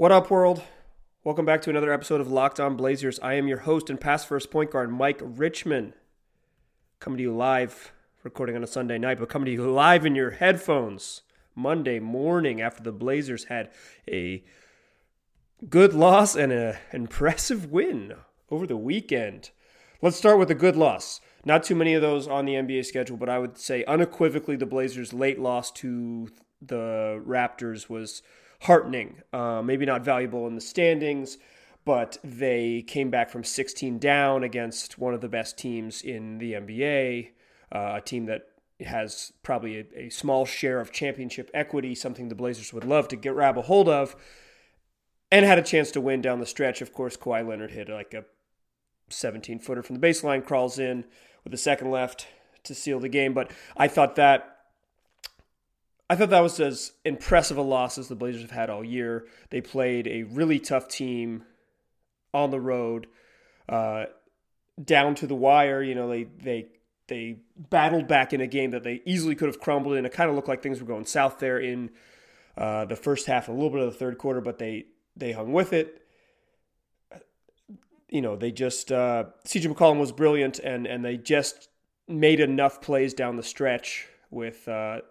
What 0.00 0.12
up, 0.12 0.30
world? 0.30 0.62
Welcome 1.24 1.44
back 1.44 1.60
to 1.60 1.68
another 1.68 1.92
episode 1.92 2.22
of 2.22 2.32
Locked 2.32 2.58
On 2.58 2.74
Blazers. 2.74 3.20
I 3.20 3.34
am 3.34 3.46
your 3.46 3.58
host 3.58 3.90
and 3.90 4.00
past 4.00 4.26
first 4.26 4.50
point 4.50 4.70
guard, 4.70 4.90
Mike 4.90 5.20
Richman. 5.22 5.92
Coming 7.00 7.18
to 7.18 7.22
you 7.24 7.36
live, 7.36 7.92
recording 8.22 8.56
on 8.56 8.64
a 8.64 8.66
Sunday 8.66 8.96
night, 8.96 9.18
but 9.18 9.28
coming 9.28 9.44
to 9.44 9.52
you 9.52 9.70
live 9.70 10.06
in 10.06 10.14
your 10.14 10.30
headphones 10.30 11.20
Monday 11.54 11.98
morning 11.98 12.62
after 12.62 12.82
the 12.82 12.92
Blazers 12.92 13.44
had 13.44 13.68
a 14.10 14.42
good 15.68 15.92
loss 15.92 16.34
and 16.34 16.50
an 16.50 16.78
impressive 16.94 17.70
win 17.70 18.14
over 18.50 18.66
the 18.66 18.78
weekend. 18.78 19.50
Let's 20.00 20.16
start 20.16 20.38
with 20.38 20.50
a 20.50 20.54
good 20.54 20.76
loss. 20.76 21.20
Not 21.44 21.62
too 21.62 21.74
many 21.74 21.92
of 21.92 22.00
those 22.00 22.26
on 22.26 22.46
the 22.46 22.54
NBA 22.54 22.86
schedule, 22.86 23.18
but 23.18 23.28
I 23.28 23.38
would 23.38 23.58
say 23.58 23.84
unequivocally 23.84 24.56
the 24.56 24.64
Blazers' 24.64 25.12
late 25.12 25.38
loss 25.38 25.70
to 25.72 26.30
the 26.62 27.22
Raptors 27.26 27.90
was 27.90 28.22
heartening. 28.62 29.22
Uh, 29.32 29.62
maybe 29.62 29.86
not 29.86 30.04
valuable 30.04 30.46
in 30.46 30.54
the 30.54 30.60
standings, 30.60 31.38
but 31.84 32.18
they 32.22 32.82
came 32.82 33.10
back 33.10 33.30
from 33.30 33.44
16 33.44 33.98
down 33.98 34.44
against 34.44 34.98
one 34.98 35.14
of 35.14 35.20
the 35.20 35.28
best 35.28 35.58
teams 35.58 36.02
in 36.02 36.38
the 36.38 36.52
NBA, 36.52 37.30
uh, 37.72 37.94
a 37.96 38.00
team 38.00 38.26
that 38.26 38.46
has 38.84 39.32
probably 39.42 39.78
a, 39.78 39.84
a, 39.96 40.08
small 40.08 40.46
share 40.46 40.80
of 40.80 40.92
championship 40.92 41.50
equity, 41.52 41.94
something 41.94 42.28
the 42.28 42.34
Blazers 42.34 42.72
would 42.72 42.84
love 42.84 43.08
to 43.08 43.16
get 43.16 43.34
grab 43.34 43.58
a 43.58 43.62
hold 43.62 43.88
of, 43.88 44.16
and 45.30 45.44
had 45.44 45.58
a 45.58 45.62
chance 45.62 45.90
to 45.90 46.00
win 46.00 46.22
down 46.22 46.40
the 46.40 46.46
stretch. 46.46 46.80
Of 46.80 46.92
course, 46.92 47.16
Kawhi 47.16 47.46
Leonard 47.46 47.72
hit 47.72 47.88
like 47.88 48.14
a 48.14 48.24
17 49.08 49.58
footer 49.58 49.82
from 49.82 49.96
the 49.96 50.06
baseline, 50.06 50.44
crawls 50.44 50.78
in 50.78 51.04
with 51.44 51.52
a 51.54 51.58
second 51.58 51.90
left 51.90 52.26
to 52.64 52.74
seal 52.74 53.00
the 53.00 53.08
game. 53.08 53.34
But 53.34 53.50
I 53.76 53.88
thought 53.88 54.16
that 54.16 54.59
I 56.10 56.16
thought 56.16 56.30
that 56.30 56.40
was 56.40 56.58
as 56.58 56.90
impressive 57.04 57.56
a 57.56 57.62
loss 57.62 57.96
as 57.96 58.08
the 58.08 58.16
Blazers 58.16 58.42
have 58.42 58.50
had 58.50 58.68
all 58.68 58.82
year. 58.82 59.26
They 59.50 59.60
played 59.60 60.08
a 60.08 60.24
really 60.24 60.58
tough 60.58 60.88
team 60.88 61.44
on 62.34 62.50
the 62.50 62.58
road, 62.58 63.06
uh, 63.68 64.06
down 64.84 65.14
to 65.14 65.28
the 65.28 65.36
wire. 65.36 65.80
You 65.80 65.94
know, 65.94 66.08
they 66.08 66.24
they 66.24 66.66
they 67.06 67.36
battled 67.56 68.08
back 68.08 68.32
in 68.32 68.40
a 68.40 68.48
game 68.48 68.72
that 68.72 68.82
they 68.82 69.02
easily 69.04 69.36
could 69.36 69.46
have 69.46 69.60
crumbled 69.60 69.94
in. 69.94 70.04
It 70.04 70.12
kind 70.12 70.28
of 70.28 70.34
looked 70.34 70.48
like 70.48 70.64
things 70.64 70.80
were 70.80 70.86
going 70.86 71.06
south 71.06 71.38
there 71.38 71.60
in 71.60 71.90
uh, 72.58 72.86
the 72.86 72.96
first 72.96 73.26
half, 73.26 73.46
a 73.46 73.52
little 73.52 73.70
bit 73.70 73.80
of 73.80 73.92
the 73.92 73.98
third 73.98 74.18
quarter, 74.18 74.40
but 74.40 74.58
they 74.58 74.86
they 75.14 75.30
hung 75.30 75.52
with 75.52 75.72
it. 75.72 76.02
You 78.08 78.20
know, 78.20 78.34
they 78.34 78.50
just 78.50 78.90
uh, 78.90 79.26
CJ 79.46 79.72
McCollum 79.72 80.00
was 80.00 80.10
brilliant, 80.10 80.58
and 80.58 80.88
and 80.88 81.04
they 81.04 81.16
just 81.16 81.68
made 82.08 82.40
enough 82.40 82.82
plays 82.82 83.14
down 83.14 83.36
the 83.36 83.44
stretch 83.44 84.08
with 84.32 84.66
uh, 84.66 85.02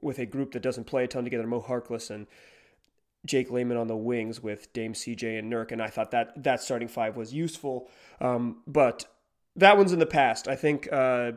with 0.00 0.18
a 0.18 0.26
group 0.26 0.52
that 0.52 0.62
doesn't 0.62 0.84
play 0.84 1.04
a 1.04 1.08
ton 1.08 1.24
together, 1.24 1.46
Mo 1.46 1.60
Harkless 1.60 2.10
and 2.10 2.26
Jake 3.26 3.50
Layman 3.50 3.76
on 3.76 3.86
the 3.86 3.96
wings 3.96 4.42
with 4.42 4.72
Dame 4.72 4.92
CJ 4.92 5.38
and 5.38 5.52
Nurk, 5.52 5.72
and 5.72 5.82
I 5.82 5.88
thought 5.88 6.10
that 6.10 6.42
that 6.42 6.60
starting 6.60 6.88
five 6.88 7.16
was 7.16 7.32
useful. 7.32 7.88
Um, 8.20 8.62
but 8.66 9.06
that 9.56 9.76
one's 9.76 9.92
in 9.92 9.98
the 9.98 10.06
past. 10.06 10.46
I 10.46 10.56
think 10.56 10.92
uh, 10.92 11.32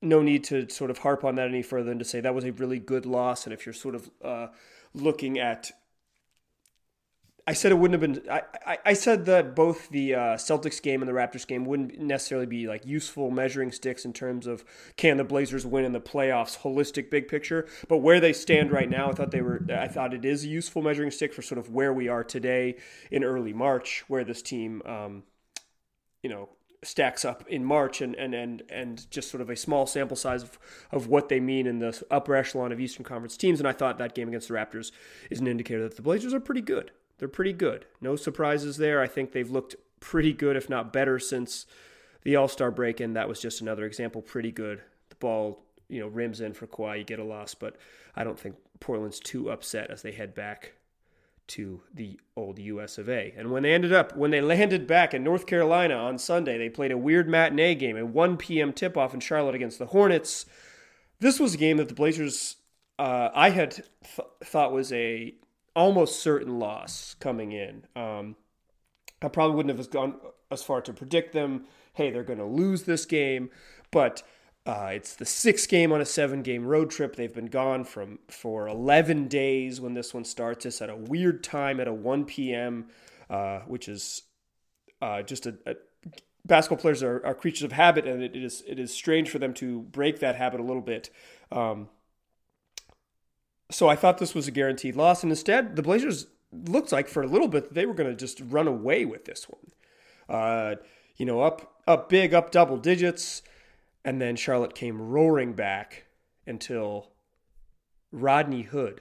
no 0.00 0.22
need 0.22 0.44
to 0.44 0.68
sort 0.70 0.90
of 0.90 0.98
harp 0.98 1.24
on 1.24 1.34
that 1.34 1.48
any 1.48 1.62
further 1.62 1.88
than 1.90 1.98
to 1.98 2.04
say 2.04 2.20
that 2.20 2.34
was 2.34 2.44
a 2.44 2.52
really 2.52 2.78
good 2.78 3.06
loss. 3.06 3.44
And 3.44 3.52
if 3.52 3.66
you're 3.66 3.72
sort 3.72 3.94
of 3.94 4.10
uh, 4.24 4.46
looking 4.94 5.38
at 5.38 5.70
I 7.44 7.54
said 7.54 7.72
it 7.72 7.74
wouldn't 7.74 8.00
have 8.00 8.12
been. 8.12 8.30
I, 8.30 8.42
I, 8.64 8.78
I 8.86 8.92
said 8.92 9.26
that 9.26 9.56
both 9.56 9.88
the 9.88 10.14
uh, 10.14 10.18
Celtics 10.36 10.80
game 10.80 11.02
and 11.02 11.08
the 11.08 11.12
Raptors 11.12 11.44
game 11.44 11.64
wouldn't 11.64 11.98
necessarily 11.98 12.46
be 12.46 12.68
like 12.68 12.86
useful 12.86 13.32
measuring 13.32 13.72
sticks 13.72 14.04
in 14.04 14.12
terms 14.12 14.46
of 14.46 14.64
can 14.96 15.16
the 15.16 15.24
Blazers 15.24 15.66
win 15.66 15.84
in 15.84 15.92
the 15.92 16.00
playoffs, 16.00 16.60
holistic 16.60 17.10
big 17.10 17.26
picture. 17.26 17.66
But 17.88 17.98
where 17.98 18.20
they 18.20 18.32
stand 18.32 18.70
right 18.70 18.88
now, 18.88 19.10
I 19.10 19.12
thought 19.12 19.32
they 19.32 19.42
were. 19.42 19.66
I 19.76 19.88
thought 19.88 20.14
it 20.14 20.24
is 20.24 20.44
a 20.44 20.48
useful 20.48 20.82
measuring 20.82 21.10
stick 21.10 21.34
for 21.34 21.42
sort 21.42 21.58
of 21.58 21.68
where 21.70 21.92
we 21.92 22.06
are 22.06 22.22
today 22.22 22.76
in 23.10 23.24
early 23.24 23.52
March, 23.52 24.04
where 24.06 24.22
this 24.22 24.40
team, 24.40 24.80
um, 24.86 25.24
you 26.22 26.30
know, 26.30 26.48
stacks 26.84 27.24
up 27.24 27.44
in 27.48 27.64
March 27.64 28.00
and 28.00 28.14
and 28.14 28.34
and 28.34 28.62
and 28.70 29.10
just 29.10 29.32
sort 29.32 29.40
of 29.40 29.50
a 29.50 29.56
small 29.56 29.88
sample 29.88 30.16
size 30.16 30.44
of, 30.44 30.60
of 30.92 31.08
what 31.08 31.28
they 31.28 31.40
mean 31.40 31.66
in 31.66 31.80
the 31.80 32.00
upper 32.08 32.36
echelon 32.36 32.70
of 32.70 32.78
Eastern 32.78 33.02
Conference 33.02 33.36
teams. 33.36 33.58
And 33.58 33.68
I 33.68 33.72
thought 33.72 33.98
that 33.98 34.14
game 34.14 34.28
against 34.28 34.46
the 34.46 34.54
Raptors 34.54 34.92
is 35.28 35.40
an 35.40 35.48
indicator 35.48 35.82
that 35.82 35.96
the 35.96 36.02
Blazers 36.02 36.32
are 36.32 36.40
pretty 36.40 36.60
good 36.60 36.92
they're 37.22 37.28
pretty 37.28 37.52
good. 37.52 37.86
No 38.00 38.16
surprises 38.16 38.78
there. 38.78 39.00
I 39.00 39.06
think 39.06 39.30
they've 39.30 39.48
looked 39.48 39.76
pretty 40.00 40.32
good, 40.32 40.56
if 40.56 40.68
not 40.68 40.92
better, 40.92 41.20
since 41.20 41.66
the 42.24 42.34
All 42.34 42.48
Star 42.48 42.72
break, 42.72 42.98
and 42.98 43.14
that 43.14 43.28
was 43.28 43.38
just 43.38 43.60
another 43.60 43.84
example. 43.84 44.20
Pretty 44.20 44.50
good. 44.50 44.82
The 45.08 45.14
ball, 45.14 45.62
you 45.88 46.00
know, 46.00 46.08
rims 46.08 46.40
in 46.40 46.52
for 46.52 46.66
Kawhi, 46.66 46.98
you 46.98 47.04
get 47.04 47.20
a 47.20 47.24
loss, 47.24 47.54
but 47.54 47.76
I 48.16 48.24
don't 48.24 48.36
think 48.36 48.56
Portland's 48.80 49.20
too 49.20 49.52
upset 49.52 49.88
as 49.88 50.02
they 50.02 50.10
head 50.10 50.34
back 50.34 50.72
to 51.46 51.80
the 51.94 52.18
old 52.34 52.58
US 52.58 52.98
of 52.98 53.08
A. 53.08 53.32
And 53.36 53.52
when 53.52 53.62
they 53.62 53.72
ended 53.72 53.92
up, 53.92 54.16
when 54.16 54.32
they 54.32 54.40
landed 54.40 54.88
back 54.88 55.14
in 55.14 55.22
North 55.22 55.46
Carolina 55.46 55.94
on 55.94 56.18
Sunday, 56.18 56.58
they 56.58 56.70
played 56.70 56.90
a 56.90 56.98
weird 56.98 57.28
matinee 57.28 57.76
game, 57.76 57.96
a 57.96 58.04
1 58.04 58.36
p.m. 58.36 58.72
tip 58.72 58.96
off 58.96 59.14
in 59.14 59.20
Charlotte 59.20 59.54
against 59.54 59.78
the 59.78 59.86
Hornets. 59.86 60.44
This 61.20 61.38
was 61.38 61.54
a 61.54 61.58
game 61.58 61.76
that 61.76 61.86
the 61.86 61.94
Blazers, 61.94 62.56
uh, 62.98 63.28
I 63.32 63.50
had 63.50 63.70
th- 63.70 64.28
thought 64.42 64.72
was 64.72 64.92
a 64.92 65.36
almost 65.74 66.20
certain 66.20 66.58
loss 66.58 67.14
coming 67.20 67.52
in. 67.52 67.84
Um, 67.96 68.36
I 69.22 69.28
probably 69.28 69.56
wouldn't 69.56 69.76
have 69.76 69.90
gone 69.90 70.16
as 70.50 70.62
far 70.62 70.80
to 70.82 70.92
predict 70.92 71.32
them. 71.32 71.64
Hey, 71.94 72.10
they're 72.10 72.24
going 72.24 72.38
to 72.38 72.44
lose 72.44 72.82
this 72.82 73.04
game, 73.04 73.50
but 73.90 74.22
uh, 74.64 74.90
it's 74.92 75.16
the 75.16 75.24
sixth 75.24 75.68
game 75.68 75.92
on 75.92 76.00
a 76.00 76.04
seven-game 76.04 76.64
road 76.64 76.90
trip. 76.90 77.16
They've 77.16 77.32
been 77.32 77.46
gone 77.46 77.84
from 77.84 78.20
for 78.28 78.68
11 78.68 79.28
days 79.28 79.80
when 79.80 79.94
this 79.94 80.14
one 80.14 80.24
starts. 80.24 80.64
It's 80.66 80.80
at 80.80 80.90
a 80.90 80.96
weird 80.96 81.42
time 81.42 81.80
at 81.80 81.88
a 81.88 81.92
1 81.92 82.24
p.m., 82.24 82.86
uh, 83.28 83.60
which 83.60 83.88
is 83.88 84.22
uh, 85.00 85.22
just 85.22 85.46
a, 85.46 85.56
a 85.66 85.74
basketball 86.46 86.80
players 86.80 87.02
are, 87.02 87.24
are, 87.24 87.34
creatures 87.34 87.62
of 87.62 87.72
habit, 87.72 88.06
and 88.06 88.22
it 88.22 88.36
is 88.36 88.62
it 88.66 88.78
is 88.78 88.92
strange 88.92 89.30
for 89.30 89.38
them 89.38 89.54
to 89.54 89.80
break 89.80 90.20
that 90.20 90.36
habit 90.36 90.60
a 90.60 90.62
little 90.62 90.82
bit. 90.82 91.10
Um, 91.50 91.88
so 93.72 93.88
I 93.88 93.96
thought 93.96 94.18
this 94.18 94.34
was 94.34 94.46
a 94.46 94.52
guaranteed 94.52 94.96
loss, 94.96 95.22
and 95.22 95.32
instead 95.32 95.76
the 95.76 95.82
Blazers 95.82 96.26
looked 96.52 96.92
like 96.92 97.08
for 97.08 97.22
a 97.22 97.26
little 97.26 97.48
bit 97.48 97.72
they 97.72 97.86
were 97.86 97.94
going 97.94 98.10
to 98.10 98.16
just 98.16 98.40
run 98.48 98.68
away 98.68 99.04
with 99.04 99.24
this 99.24 99.46
one. 99.48 99.72
Uh, 100.28 100.74
you 101.16 101.26
know, 101.26 101.40
up 101.40 101.80
up 101.86 102.08
big, 102.08 102.34
up 102.34 102.50
double 102.50 102.76
digits, 102.76 103.42
and 104.04 104.20
then 104.20 104.36
Charlotte 104.36 104.74
came 104.74 105.00
roaring 105.00 105.52
back 105.54 106.04
until 106.46 107.10
Rodney 108.10 108.62
Hood 108.62 109.00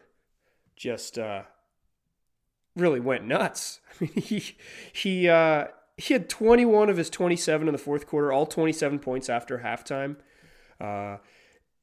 just 0.75 1.19
uh, 1.19 1.43
really 2.75 2.99
went 2.99 3.25
nuts. 3.25 3.79
I 4.01 4.03
mean, 4.03 4.13
he 4.13 4.55
he 4.93 5.29
uh, 5.29 5.67
he 5.97 6.13
had 6.13 6.29
21 6.29 6.89
of 6.89 6.97
his 6.97 7.09
27 7.09 7.67
in 7.67 7.71
the 7.71 7.77
fourth 7.77 8.07
quarter, 8.07 8.31
all 8.31 8.45
27 8.45 8.99
points 8.99 9.29
after 9.29 9.59
halftime. 9.59 10.15
Uh, 10.79 11.17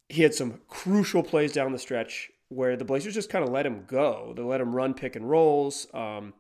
he 0.09 0.23
had 0.23 0.35
some 0.35 0.61
crucial 0.69 1.23
plays 1.23 1.53
down 1.53 1.73
the 1.73 1.79
stretch 1.79 2.31
where 2.49 2.77
the 2.77 2.85
Blazers 2.85 3.15
just 3.15 3.31
kind 3.31 3.45
of 3.45 3.51
let 3.51 3.67
him 3.67 3.85
go. 3.87 4.33
They 4.37 4.43
let 4.43 4.61
him 4.61 4.75
run 4.75 4.95
pick 4.95 5.17
and 5.17 5.29
rolls. 5.29 5.87
Um, 5.93 6.35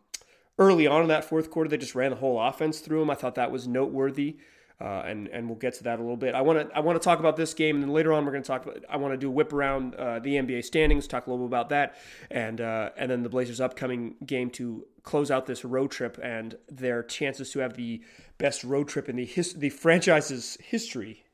early 0.58 0.86
on 0.86 1.02
in 1.02 1.08
that 1.08 1.24
fourth 1.24 1.50
quarter, 1.50 1.68
they 1.68 1.76
just 1.76 1.94
ran 1.94 2.10
the 2.10 2.16
whole 2.16 2.40
offense 2.40 2.80
through 2.80 3.02
him. 3.02 3.10
I 3.10 3.14
thought 3.14 3.34
that 3.36 3.50
was 3.50 3.68
noteworthy. 3.68 4.38
Uh, 4.80 5.02
and 5.06 5.26
and 5.28 5.48
we'll 5.48 5.58
get 5.58 5.74
to 5.74 5.82
that 5.82 5.98
a 5.98 6.02
little 6.02 6.16
bit. 6.16 6.36
I 6.36 6.40
want 6.40 6.68
to 6.68 6.76
I 6.76 6.78
want 6.78 7.02
to 7.02 7.04
talk 7.04 7.18
about 7.18 7.36
this 7.36 7.52
game, 7.52 7.74
and 7.74 7.82
then 7.82 7.90
later 7.90 8.12
on 8.12 8.24
we're 8.24 8.30
going 8.30 8.44
to 8.44 8.46
talk. 8.46 8.64
About, 8.64 8.84
I 8.88 8.96
want 8.96 9.12
to 9.12 9.18
do 9.18 9.26
a 9.26 9.30
whip 9.30 9.52
around 9.52 9.96
uh, 9.96 10.20
the 10.20 10.36
NBA 10.36 10.64
standings, 10.64 11.08
talk 11.08 11.26
a 11.26 11.30
little 11.30 11.48
bit 11.48 11.50
about 11.50 11.70
that, 11.70 11.96
and 12.30 12.60
uh, 12.60 12.90
and 12.96 13.10
then 13.10 13.24
the 13.24 13.28
Blazers' 13.28 13.60
upcoming 13.60 14.14
game 14.24 14.50
to 14.50 14.86
close 15.02 15.32
out 15.32 15.46
this 15.46 15.64
road 15.64 15.90
trip 15.90 16.16
and 16.22 16.56
their 16.68 17.02
chances 17.02 17.50
to 17.50 17.58
have 17.58 17.74
the 17.74 18.00
best 18.38 18.62
road 18.62 18.86
trip 18.86 19.08
in 19.08 19.16
the 19.16 19.24
his, 19.24 19.54
the 19.54 19.70
franchise's 19.70 20.56
history, 20.62 21.24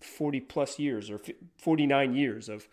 forty 0.00 0.40
plus 0.40 0.80
years 0.80 1.08
or 1.08 1.20
forty 1.56 1.86
nine 1.86 2.16
years 2.16 2.48
of 2.48 2.66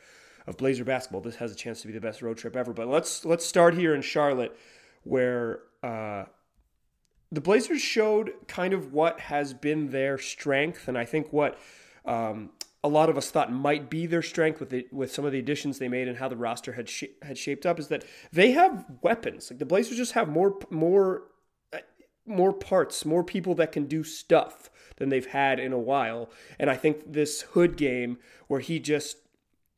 of 0.48 0.58
Blazer 0.58 0.84
basketball. 0.84 1.22
This 1.22 1.36
has 1.38 1.52
a 1.52 1.56
chance 1.56 1.82
to 1.82 1.88
be 1.88 1.94
the 1.94 2.02
best 2.02 2.22
road 2.22 2.38
trip 2.38 2.56
ever. 2.56 2.74
But 2.74 2.88
let's 2.88 3.26
let's 3.26 3.46
start 3.46 3.74
here 3.74 3.96
in 3.96 4.02
Charlotte, 4.02 4.58
where 5.04 5.62
uh, 5.84 6.26
the 7.32 7.42
Blazers 7.42 7.82
showed 7.82 8.34
kind 8.48 8.74
of 8.74 8.94
what 8.94 9.20
has 9.20 9.54
been 9.54 9.90
their 9.90 10.18
strength, 10.18 10.88
and 10.88 10.98
I 10.98 11.06
think 11.06 11.34
what 11.34 11.58
um, 12.06 12.52
a 12.84 12.88
lot 12.88 13.10
of 13.10 13.18
us 13.18 13.32
thought 13.32 13.52
might 13.52 13.90
be 13.90 14.06
their 14.06 14.22
strength 14.22 14.60
with 14.60 14.70
the, 14.70 14.88
with 14.92 15.12
some 15.12 15.26
of 15.26 15.32
the 15.32 15.40
additions 15.40 15.80
they 15.80 15.88
made 15.88 16.08
and 16.08 16.18
how 16.18 16.30
the 16.30 16.38
roster 16.38 16.74
had 16.74 16.88
sh- 16.88 17.16
had 17.24 17.38
shaped 17.38 17.66
up 17.66 17.80
is 17.80 17.88
that 17.88 18.06
they 18.32 18.52
have 18.52 18.86
weapons. 19.02 19.50
Like 19.50 19.58
the 19.58 19.66
Blazers 19.66 19.98
just 19.98 20.12
have 20.12 20.30
more 20.30 20.60
more 20.70 21.24
uh, 21.74 21.80
more 22.28 22.54
parts, 22.54 23.04
more 23.04 23.24
people 23.24 23.56
that 23.56 23.72
can 23.72 23.86
do 23.86 24.04
stuff 24.04 24.70
than 24.98 25.10
they've 25.10 25.26
had 25.26 25.60
in 25.60 25.74
a 25.74 25.80
while. 25.80 26.30
And 26.60 26.70
I 26.70 26.76
think 26.76 27.12
this 27.12 27.42
Hood 27.42 27.76
game 27.76 28.20
where 28.48 28.60
he 28.60 28.80
just 28.80 29.18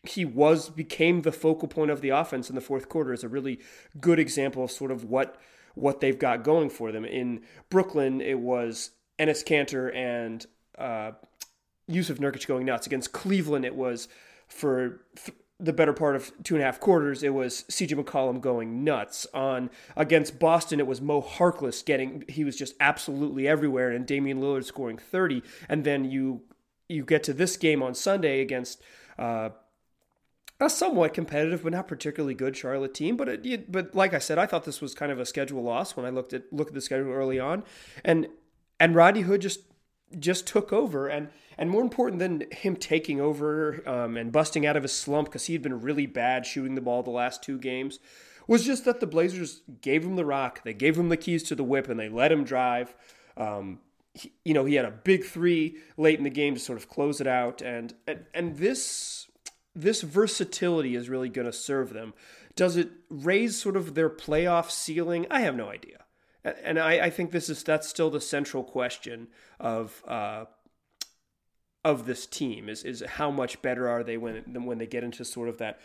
he 0.10 0.26
was 0.26 0.70
became 0.70 1.22
the 1.22 1.32
focal 1.32 1.68
point 1.68 1.92
of 1.92 2.02
the 2.02 2.10
offense 2.10 2.50
in 2.50 2.56
the 2.56 2.62
fourth 2.62 2.90
quarter 2.90 3.14
is 3.14 3.24
a 3.24 3.28
really 3.28 3.60
good 4.00 4.20
example 4.20 4.64
of 4.64 4.72
sort 4.72 4.92
of 4.92 5.04
what 5.04 5.38
what 5.76 6.02
they've 6.02 6.18
got 6.18 6.44
going 6.44 6.70
for 6.70 6.92
them. 6.92 7.06
In 7.06 7.42
Brooklyn, 7.70 8.20
it 8.20 8.40
was 8.40 8.92
Enes 9.20 9.46
Kanter 9.46 9.94
and 9.96 10.46
uh, 10.78 11.12
Jusuf 11.90 12.18
Nurkic 12.18 12.48
going 12.48 12.66
nuts. 12.66 12.88
Against 12.88 13.14
Cleveland, 13.14 13.64
it 13.64 13.76
was 13.76 14.08
for 14.48 15.02
th- 15.24 15.38
the 15.60 15.74
better 15.74 15.94
part 15.94 16.16
of 16.16 16.32
two 16.44 16.56
and 16.56 16.62
a 16.62 16.66
half 16.66 16.80
quarters, 16.80 17.24
it 17.24 17.34
was 17.34 17.64
CJ 17.70 18.04
McCollum 18.04 18.40
going 18.42 18.84
nuts. 18.84 19.26
On 19.34 19.70
against 19.96 20.40
Boston, 20.40 20.80
it 20.80 20.88
was 20.88 21.02
Mo 21.02 21.22
Harkless 21.22 21.84
getting 21.84 22.24
he 22.28 22.44
was 22.44 22.56
just 22.56 22.76
absolutely 22.80 23.48
everywhere, 23.48 23.92
and 23.92 24.06
Damian 24.06 24.40
Lillard 24.40 24.66
scoring 24.66 24.98
thirty. 24.98 25.42
And 25.68 25.84
then 25.84 26.06
you 26.06 26.42
you 26.88 27.04
get 27.04 27.24
to 27.24 27.34
this 27.34 27.58
game 27.58 27.82
on 27.82 27.96
Sunday 27.96 28.42
against. 28.42 28.82
Uh, 29.18 29.50
a 30.60 30.70
somewhat 30.70 31.14
competitive 31.14 31.64
but 31.64 31.74
not 31.74 31.88
particularly 31.88 32.34
good 32.34 32.58
Charlotte 32.58 32.94
team. 32.94 33.18
But 33.18 33.30
it, 33.46 33.72
but 33.72 33.94
like 33.96 34.14
I 34.14 34.20
said, 34.20 34.38
I 34.38 34.46
thought 34.46 34.66
this 34.66 34.82
was 34.82 34.94
kind 34.94 35.12
of 35.12 35.20
a 35.20 35.26
schedule 35.26 35.64
loss 35.64 35.96
when 35.96 36.06
I 36.06 36.10
looked 36.10 36.34
at 36.34 36.52
looked 36.52 36.70
at 36.70 36.76
the 36.76 36.82
schedule 36.82 37.12
early 37.12 37.40
on, 37.40 37.64
and 38.04 38.28
and 38.80 38.96
Rodney 38.96 39.22
Hood 39.22 39.42
just 39.42 39.62
just 40.18 40.48
took 40.48 40.72
over 40.72 41.08
and 41.08 41.30
and 41.58 41.70
more 41.70 41.82
important 41.82 42.20
than 42.20 42.46
him 42.52 42.76
taking 42.76 43.20
over 43.20 43.88
um, 43.88 44.16
and 44.16 44.32
busting 44.32 44.66
out 44.66 44.78
of 44.78 44.84
his 44.84 44.94
slump 44.94 45.28
because 45.28 45.46
he 45.46 45.54
had 45.54 45.62
been 45.62 45.82
really 45.82 46.06
bad 46.06 46.46
shooting 46.46 46.76
the 46.76 46.82
ball 46.82 47.04
the 47.04 47.10
last 47.10 47.44
two 47.44 47.58
games 47.58 48.00
was 48.48 48.66
just 48.66 48.86
that 48.86 49.00
the 49.00 49.08
Blazers 49.08 49.62
gave 49.82 50.04
him 50.04 50.16
the 50.16 50.26
rock, 50.26 50.64
they 50.64 50.74
gave 50.74 50.98
him 50.98 51.10
the 51.10 51.18
keys 51.18 51.44
to 51.44 51.56
the 51.56 51.64
whip, 51.64 51.90
and 51.90 52.00
they 52.00 52.10
let 52.10 52.32
him 52.32 52.44
drive. 52.44 52.96
Um, 53.36 53.80
he, 54.14 54.32
you 54.44 54.54
know, 54.54 54.66
he 54.66 54.76
had 54.76 54.86
a 54.86 54.92
big 54.92 55.26
three 55.26 55.78
late 55.98 56.18
in 56.18 56.24
the 56.24 56.30
game 56.30 56.56
to 56.56 56.60
sort 56.60 56.78
of 56.78 56.90
close 56.90 57.22
it 57.22 57.28
out, 57.28 57.62
and 57.62 57.94
and, 58.08 58.26
and 58.34 58.58
this 58.58 59.27
this 59.78 60.02
versatility 60.02 60.96
is 60.96 61.10
really 61.10 61.30
going 61.30 61.46
to 61.46 61.54
serve 61.54 61.94
them. 61.94 62.14
Does 62.56 62.76
it 62.76 62.90
raise 63.10 63.60
sort 63.60 63.78
of 63.78 63.94
their 63.94 64.10
playoff 64.10 64.72
ceiling? 64.72 65.28
I 65.30 65.42
have 65.42 65.56
no 65.56 65.70
idea, 65.70 66.06
and 66.44 66.80
I, 66.80 67.06
I 67.06 67.10
think 67.10 67.32
this 67.32 67.50
is 67.50 67.64
that's 67.64 67.88
still 67.88 68.10
the 68.10 68.22
central 68.22 68.64
question 68.64 69.28
of. 69.60 70.04
Uh, 70.08 70.46
of 71.86 72.06
this 72.06 72.26
team 72.26 72.68
is 72.68 72.84
is 72.84 73.02
how 73.08 73.32
much 73.32 73.62
better 73.62 73.88
are 73.88 74.04
they 74.04 74.18
when 74.18 74.44
when 74.66 74.78
they 74.78 74.88
get 74.88 75.06
into 75.06 75.24
sort 75.24 75.48
of 75.48 75.58
that 75.60 75.80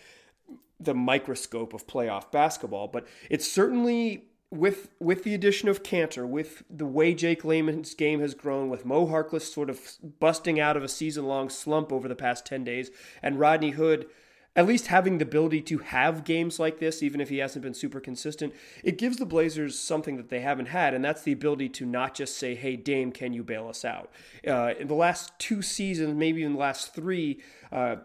the 0.80 0.94
microscope 0.94 1.72
of 1.72 1.86
playoff 1.86 2.32
basketball. 2.32 2.88
But 2.88 3.06
it's 3.30 3.50
certainly 3.50 4.24
with 4.52 4.90
with 5.00 5.24
the 5.24 5.34
addition 5.34 5.68
of 5.70 5.82
Kanter, 5.82 6.28
with 6.28 6.62
the 6.68 6.86
way 6.86 7.14
Jake 7.14 7.42
Layman's 7.42 7.94
game 7.94 8.20
has 8.20 8.34
grown, 8.34 8.68
with 8.68 8.84
Mo 8.84 9.06
Harkless 9.06 9.50
sort 9.50 9.70
of 9.70 9.80
busting 10.20 10.60
out 10.60 10.76
of 10.76 10.84
a 10.84 10.88
season 10.88 11.26
long 11.26 11.48
slump 11.48 11.90
over 11.90 12.06
the 12.06 12.14
past 12.14 12.44
ten 12.44 12.62
days, 12.62 12.90
and 13.22 13.40
Rodney 13.40 13.70
Hood 13.70 14.06
at 14.54 14.66
least 14.66 14.88
having 14.88 15.16
the 15.16 15.24
ability 15.24 15.62
to 15.62 15.78
have 15.78 16.24
games 16.24 16.60
like 16.60 16.78
this, 16.78 17.02
even 17.02 17.22
if 17.22 17.30
he 17.30 17.38
hasn't 17.38 17.62
been 17.62 17.72
super 17.72 18.00
consistent, 18.00 18.52
it 18.84 18.98
gives 18.98 19.16
the 19.16 19.24
Blazers 19.24 19.78
something 19.78 20.18
that 20.18 20.28
they 20.28 20.40
haven't 20.40 20.66
had, 20.66 20.92
and 20.92 21.02
that's 21.02 21.22
the 21.22 21.32
ability 21.32 21.70
to 21.70 21.86
not 21.86 22.14
just 22.14 22.36
say, 22.36 22.54
"Hey, 22.54 22.76
Dame, 22.76 23.10
can 23.10 23.32
you 23.32 23.42
bail 23.42 23.68
us 23.68 23.86
out?" 23.86 24.10
Uh, 24.46 24.74
in 24.78 24.86
the 24.86 24.94
last 24.94 25.32
two 25.38 25.62
seasons, 25.62 26.14
maybe 26.14 26.42
in 26.42 26.52
the 26.52 26.58
last 26.58 26.94
three, 26.94 27.40
uh, 27.72 27.96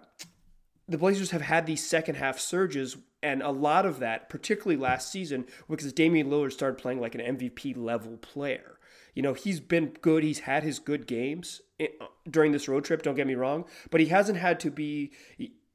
the 0.87 0.97
Blazers 0.97 1.31
have 1.31 1.41
had 1.41 1.65
these 1.65 1.85
second 1.85 2.15
half 2.15 2.39
surges, 2.39 2.97
and 3.21 3.41
a 3.41 3.51
lot 3.51 3.85
of 3.85 3.99
that, 3.99 4.29
particularly 4.29 4.81
last 4.81 5.11
season, 5.11 5.45
because 5.69 5.91
Damian 5.91 6.29
Lillard 6.29 6.53
started 6.53 6.79
playing 6.79 7.01
like 7.01 7.15
an 7.15 7.37
MVP 7.37 7.75
level 7.75 8.17
player. 8.17 8.79
You 9.13 9.23
know, 9.23 9.33
he's 9.33 9.59
been 9.59 9.95
good. 10.01 10.23
He's 10.23 10.39
had 10.39 10.63
his 10.63 10.79
good 10.79 11.07
games 11.07 11.61
eh, 11.79 11.87
during 12.29 12.51
this 12.51 12.67
road 12.67 12.85
trip. 12.85 13.01
Don't 13.01 13.15
get 13.15 13.27
me 13.27 13.35
wrong, 13.35 13.65
but 13.89 13.99
he 13.99 14.07
hasn't 14.07 14.37
had 14.37 14.59
to 14.61 14.71
be 14.71 15.11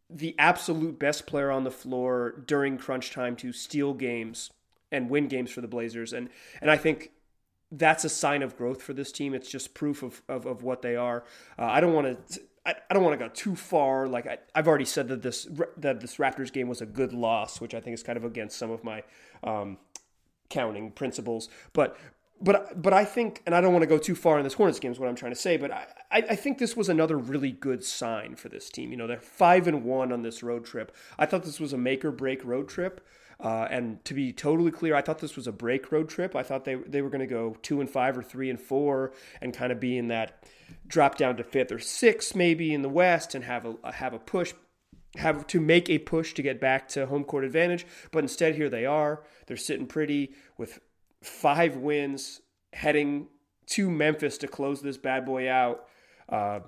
the 0.09 0.35
absolute 0.39 0.99
best 0.99 1.27
player 1.27 1.51
on 1.51 1.65
the 1.65 1.71
floor 1.71 2.43
during 2.47 2.79
crunch 2.79 3.11
time 3.11 3.35
to 3.37 3.53
steal 3.53 3.95
games 3.95 4.51
and 4.91 5.11
win 5.11 5.27
games 5.27 5.51
for 5.51 5.61
the 5.61 5.69
Blazers. 5.69 6.13
And 6.13 6.29
and 6.61 6.71
I 6.71 6.77
think 6.77 7.11
that's 7.73 8.05
a 8.05 8.09
sign 8.09 8.43
of 8.43 8.57
growth 8.57 8.83
for 8.83 8.93
this 8.93 9.11
team. 9.11 9.35
It's 9.35 9.49
just 9.49 9.75
proof 9.75 10.03
of, 10.03 10.23
of, 10.29 10.47
of 10.47 10.63
what 10.63 10.83
they 10.83 10.95
are. 10.95 11.25
Uh, 11.59 11.65
I 11.65 11.81
don't 11.81 11.95
want 11.95 12.29
to. 12.29 12.41
I, 12.65 12.75
I 12.91 12.95
don't 12.95 13.03
want 13.03 13.19
to 13.19 13.25
go 13.25 13.33
too 13.33 13.57
far. 13.57 14.07
Like 14.09 14.27
I, 14.27 14.39
have 14.55 14.69
already 14.69 14.85
said 14.85 15.09
that 15.09 15.23
this 15.23 15.49
that 15.77 16.01
this 16.01 16.17
Raptors 16.17 16.53
game 16.53 16.69
was 16.69 16.81
a 16.81 16.87
good 16.87 17.13
loss, 17.13 17.61
which 17.61 17.75
I 17.75 17.81
think 17.81 17.95
is 17.95 18.03
kind 18.03 18.17
of 18.17 18.25
against 18.25 18.59
some 18.59 18.71
of 18.71 18.85
my 18.85 19.03
um, 19.43 19.79
counting 20.49 20.91
principles. 20.91 21.49
But 21.73 21.97
but 22.41 22.81
but 22.81 22.93
I 22.93 23.05
think, 23.05 23.43
and 23.47 23.55
I 23.55 23.61
don't 23.61 23.73
want 23.73 23.83
to 23.83 23.89
go 23.89 23.99
too 23.99 24.15
far 24.15 24.39
in 24.39 24.45
this 24.45 24.55
Hornets 24.55 24.81
game 24.81 24.93
is 24.93 24.99
what 24.99 25.09
I'm 25.09 25.15
trying 25.15 25.33
to 25.33 25.39
say, 25.39 25.57
but 25.57 25.71
I, 25.71 25.87
I 26.11 26.37
think 26.37 26.59
this 26.59 26.77
was 26.77 26.89
another 26.89 27.17
really 27.17 27.53
good 27.53 27.85
sign 27.85 28.35
for 28.35 28.49
this 28.49 28.69
team. 28.69 28.91
You 28.91 28.97
know, 28.97 29.07
they're 29.07 29.21
five 29.21 29.67
and 29.67 29.85
one 29.85 30.13
on 30.13 30.23
this 30.23 30.43
road 30.43 30.65
trip. 30.65 30.95
I 31.19 31.27
thought 31.27 31.45
this 31.45 31.61
was 31.61 31.73
a 31.73 31.79
make 31.79 32.05
or 32.05 32.11
break 32.11 32.45
road 32.45 32.69
trip. 32.69 33.07
Uh, 33.41 33.67
and 33.71 34.05
to 34.05 34.15
be 34.15 34.33
totally 34.33 34.71
clear, 34.71 34.95
I 34.95 35.03
thought 35.03 35.19
this 35.19 35.35
was 35.35 35.49
a 35.49 35.53
break 35.53 35.91
road 35.91 36.09
trip. 36.09 36.37
I 36.37 36.45
thought 36.45 36.65
they 36.65 36.77
they 36.77 37.03
were 37.03 37.11
going 37.11 37.21
to 37.21 37.27
go 37.27 37.57
two 37.63 37.81
and 37.81 37.91
five 37.91 38.17
or 38.17 38.23
three 38.23 38.51
and 38.51 38.61
four, 38.61 39.13
and 39.41 39.53
kind 39.53 39.73
of 39.73 39.81
be 39.81 39.99
in 39.99 40.09
that 40.09 40.45
drop 40.87 41.17
down 41.17 41.37
to 41.37 41.45
fifth 41.45 41.73
or 41.73 41.79
sixth, 41.79 42.35
maybe 42.35 42.73
in 42.73 42.83
the 42.83 42.89
West, 42.89 43.35
and 43.35 43.45
have 43.45 43.67
a 43.67 43.93
have 43.93 44.15
a 44.15 44.19
push, 44.19 44.53
have 45.17 45.47
to 45.49 45.61
make 45.61 45.89
a 45.91 45.99
push 45.99 46.35
to 46.35 46.43
get 46.43 46.61
back 46.61 46.89
to 46.89 47.07
home 47.07 47.25
court 47.25 47.45
advantage. 47.45 47.87
But 48.11 48.25
instead, 48.25 48.55
here 48.55 48.69
they 48.69 48.87
are. 48.87 49.23
They're 49.47 49.57
sitting 49.57 49.87
pretty 49.87 50.35
with 50.59 50.81
five 51.23 51.77
wins 51.77 52.41
heading 52.73 53.29
to 53.67 53.91
Memphis 53.91 54.39
to 54.39 54.49
close 54.49 54.83
this 54.83 54.97
bad 54.97 55.25
boy 55.25 55.51
out. 55.51 55.87
Uh, 56.29 56.61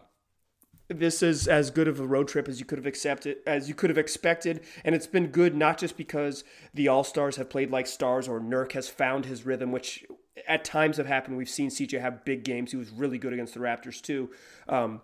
this 0.89 1.23
is 1.23 1.49
as 1.49 1.71
good 1.71 1.89
of 1.89 1.99
a 1.99 2.06
road 2.06 2.29
trip 2.29 2.49
as 2.49 2.61
you 2.61 2.67
could 2.67 2.79
have 2.79 2.87
accepted 2.87 3.39
as 3.47 3.69
you 3.69 3.75
could 3.75 3.89
have 3.89 3.99
expected 3.99 4.62
and 4.85 4.95
it's 4.95 5.06
been 5.06 5.29
good 5.29 5.56
not 5.56 5.79
just 5.79 5.97
because 5.97 6.45
the 6.75 6.89
all-stars 6.89 7.37
have 7.37 7.49
played 7.49 7.71
like 7.71 7.87
stars 7.87 8.29
or 8.29 8.39
Nurk 8.39 8.73
has 8.73 8.89
found 8.89 9.25
his 9.25 9.47
rhythm 9.47 9.73
which 9.73 10.05
at 10.49 10.65
times 10.65 10.97
have 10.97 11.07
happened 11.07 11.37
we've 11.37 11.49
seen 11.49 11.71
CJ 11.71 12.01
have 12.01 12.25
big 12.25 12.45
games 12.45 12.71
he 12.71 12.77
was 12.77 12.91
really 12.91 13.19
good 13.19 13.33
against 13.33 13.55
the 13.55 13.61
Raptors 13.61 14.01
too 14.01 14.31
um, 14.69 15.01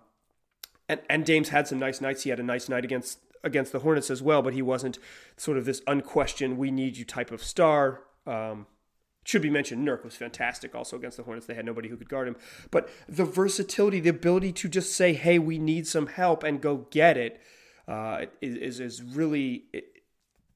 and 0.89 1.01
and 1.09 1.25
Dame's 1.25 1.51
had 1.51 1.69
some 1.69 1.79
nice 1.79 2.01
nights 2.01 2.23
he 2.23 2.31
had 2.31 2.41
a 2.41 2.45
nice 2.45 2.69
night 2.69 2.85
against 2.85 3.19
against 3.43 3.73
the 3.73 3.81
Hornets 3.81 4.11
as 4.11 4.23
well 4.23 4.43
but 4.43 4.55
he 4.55 4.63
wasn't 4.63 4.99
sort 5.37 5.57
of 5.57 5.65
this 5.65 5.83
unquestioned 5.87 6.59
we 6.59 6.71
need 6.71 6.97
you 6.97 7.05
type 7.05 7.31
of 7.31 7.43
star 7.43 8.03
um, 8.27 8.67
should 9.25 9.43
be 9.43 9.51
mentioned, 9.51 9.87
Nurk 9.87 10.03
was 10.03 10.17
fantastic 10.17 10.75
also 10.75 10.97
against 10.97 11.17
the 11.17 11.23
Hornets. 11.23 11.47
They 11.47 11.55
had 11.55 11.65
nobody 11.65 11.89
who 11.89 11.97
could 11.97 12.09
guard 12.09 12.27
him. 12.27 12.37
But 12.71 12.89
the 13.09 13.25
versatility, 13.25 14.01
the 14.01 14.11
ability 14.11 14.53
to 14.55 14.69
just 14.69 14.95
say, 14.95 15.13
hey, 15.13 15.39
we 15.39 15.59
need 15.59 15.87
some 15.87 16.07
help 16.07 16.43
and 16.43 16.61
go 16.61 16.87
get 16.91 17.17
it, 17.17 17.41
uh, 17.87 18.27
is, 18.41 18.81
is 18.81 19.03
really 19.03 19.65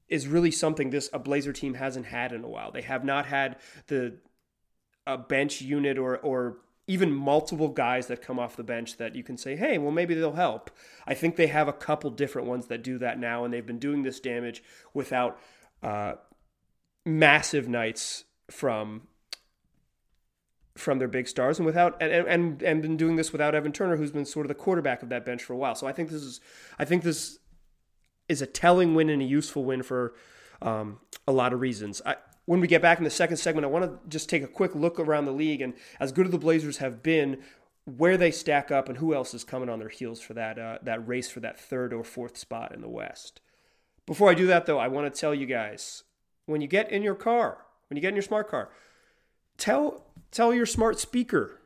is 0.07 0.27
really 0.27 0.51
something 0.51 0.91
this 0.91 1.09
a 1.13 1.19
Blazer 1.19 1.51
team 1.51 1.73
hasn't 1.73 2.05
had 2.05 2.31
in 2.31 2.43
a 2.43 2.47
while. 2.47 2.71
They 2.71 2.83
have 2.83 3.03
not 3.03 3.25
had 3.25 3.57
the 3.87 4.17
a 5.07 5.17
bench 5.17 5.61
unit 5.61 5.97
or 5.97 6.17
or 6.17 6.57
even 6.87 7.11
multiple 7.11 7.69
guys 7.69 8.07
that 8.07 8.21
come 8.21 8.37
off 8.37 8.55
the 8.55 8.63
bench 8.63 8.97
that 8.97 9.15
you 9.15 9.23
can 9.23 9.37
say, 9.37 9.55
hey, 9.55 9.77
well, 9.79 9.91
maybe 9.91 10.13
they'll 10.13 10.33
help. 10.33 10.69
I 11.07 11.15
think 11.15 11.35
they 11.35 11.47
have 11.47 11.67
a 11.67 11.73
couple 11.73 12.11
different 12.11 12.47
ones 12.47 12.67
that 12.67 12.83
do 12.83 12.99
that 12.99 13.17
now, 13.19 13.43
and 13.43 13.51
they've 13.51 13.65
been 13.65 13.79
doing 13.79 14.03
this 14.03 14.19
damage 14.19 14.63
without 14.93 15.39
uh, 15.81 16.13
massive 17.05 17.67
nights 17.67 18.25
from 18.49 19.07
from 20.75 20.99
their 20.99 21.07
big 21.07 21.25
stars 21.25 21.57
and 21.57 21.65
without 21.65 21.95
and, 22.01 22.11
and 22.27 22.61
and 22.61 22.81
been 22.81 22.97
doing 22.97 23.15
this 23.15 23.31
without 23.31 23.55
Evan 23.55 23.71
Turner 23.71 23.95
who's 23.95 24.11
been 24.11 24.25
sort 24.25 24.45
of 24.45 24.49
the 24.49 24.55
quarterback 24.55 25.01
of 25.01 25.09
that 25.09 25.25
bench 25.25 25.41
for 25.41 25.53
a 25.53 25.57
while. 25.57 25.73
So 25.73 25.87
I 25.87 25.93
think 25.93 26.09
this 26.09 26.21
is 26.21 26.41
I 26.77 26.85
think 26.85 27.03
this 27.03 27.39
is 28.27 28.41
a 28.41 28.45
telling 28.45 28.93
win 28.93 29.09
and 29.09 29.21
a 29.21 29.25
useful 29.25 29.63
win 29.63 29.83
for 29.83 30.13
um, 30.61 30.99
a 31.27 31.31
lot 31.31 31.53
of 31.53 31.61
reasons. 31.61 32.01
I, 32.05 32.15
when 32.45 32.59
we 32.59 32.67
get 32.67 32.81
back 32.81 32.97
in 32.97 33.03
the 33.03 33.09
second 33.09 33.37
segment, 33.37 33.65
I 33.65 33.69
want 33.69 33.85
to 33.85 34.09
just 34.09 34.29
take 34.29 34.43
a 34.43 34.47
quick 34.47 34.75
look 34.75 34.99
around 34.99 35.25
the 35.25 35.31
league 35.31 35.61
and 35.61 35.73
as 35.99 36.11
good 36.11 36.27
as 36.27 36.31
the 36.31 36.37
Blazers 36.37 36.77
have 36.77 37.01
been, 37.01 37.41
where 37.85 38.17
they 38.17 38.31
stack 38.31 38.71
up 38.71 38.89
and 38.89 38.97
who 38.97 39.13
else 39.13 39.33
is 39.33 39.43
coming 39.43 39.69
on 39.69 39.79
their 39.79 39.89
heels 39.89 40.19
for 40.19 40.33
that 40.33 40.57
uh, 40.57 40.79
that 40.83 41.07
race 41.07 41.29
for 41.29 41.39
that 41.39 41.59
third 41.59 41.93
or 41.93 42.03
fourth 42.03 42.37
spot 42.37 42.73
in 42.73 42.81
the 42.81 42.89
West. 42.89 43.41
Before 44.05 44.29
I 44.29 44.35
do 44.35 44.47
that, 44.47 44.65
though, 44.65 44.79
I 44.79 44.87
want 44.87 45.11
to 45.11 45.19
tell 45.19 45.33
you 45.33 45.45
guys 45.45 46.03
when 46.45 46.61
you 46.61 46.67
get 46.67 46.91
in 46.91 47.03
your 47.03 47.15
car 47.15 47.65
when 47.87 47.97
you 47.97 48.01
get 48.01 48.09
in 48.09 48.15
your 48.15 48.23
smart 48.23 48.49
car. 48.49 48.69
Tell 49.57 50.05
tell 50.31 50.53
your 50.53 50.65
smart 50.65 50.99
speaker 50.99 51.61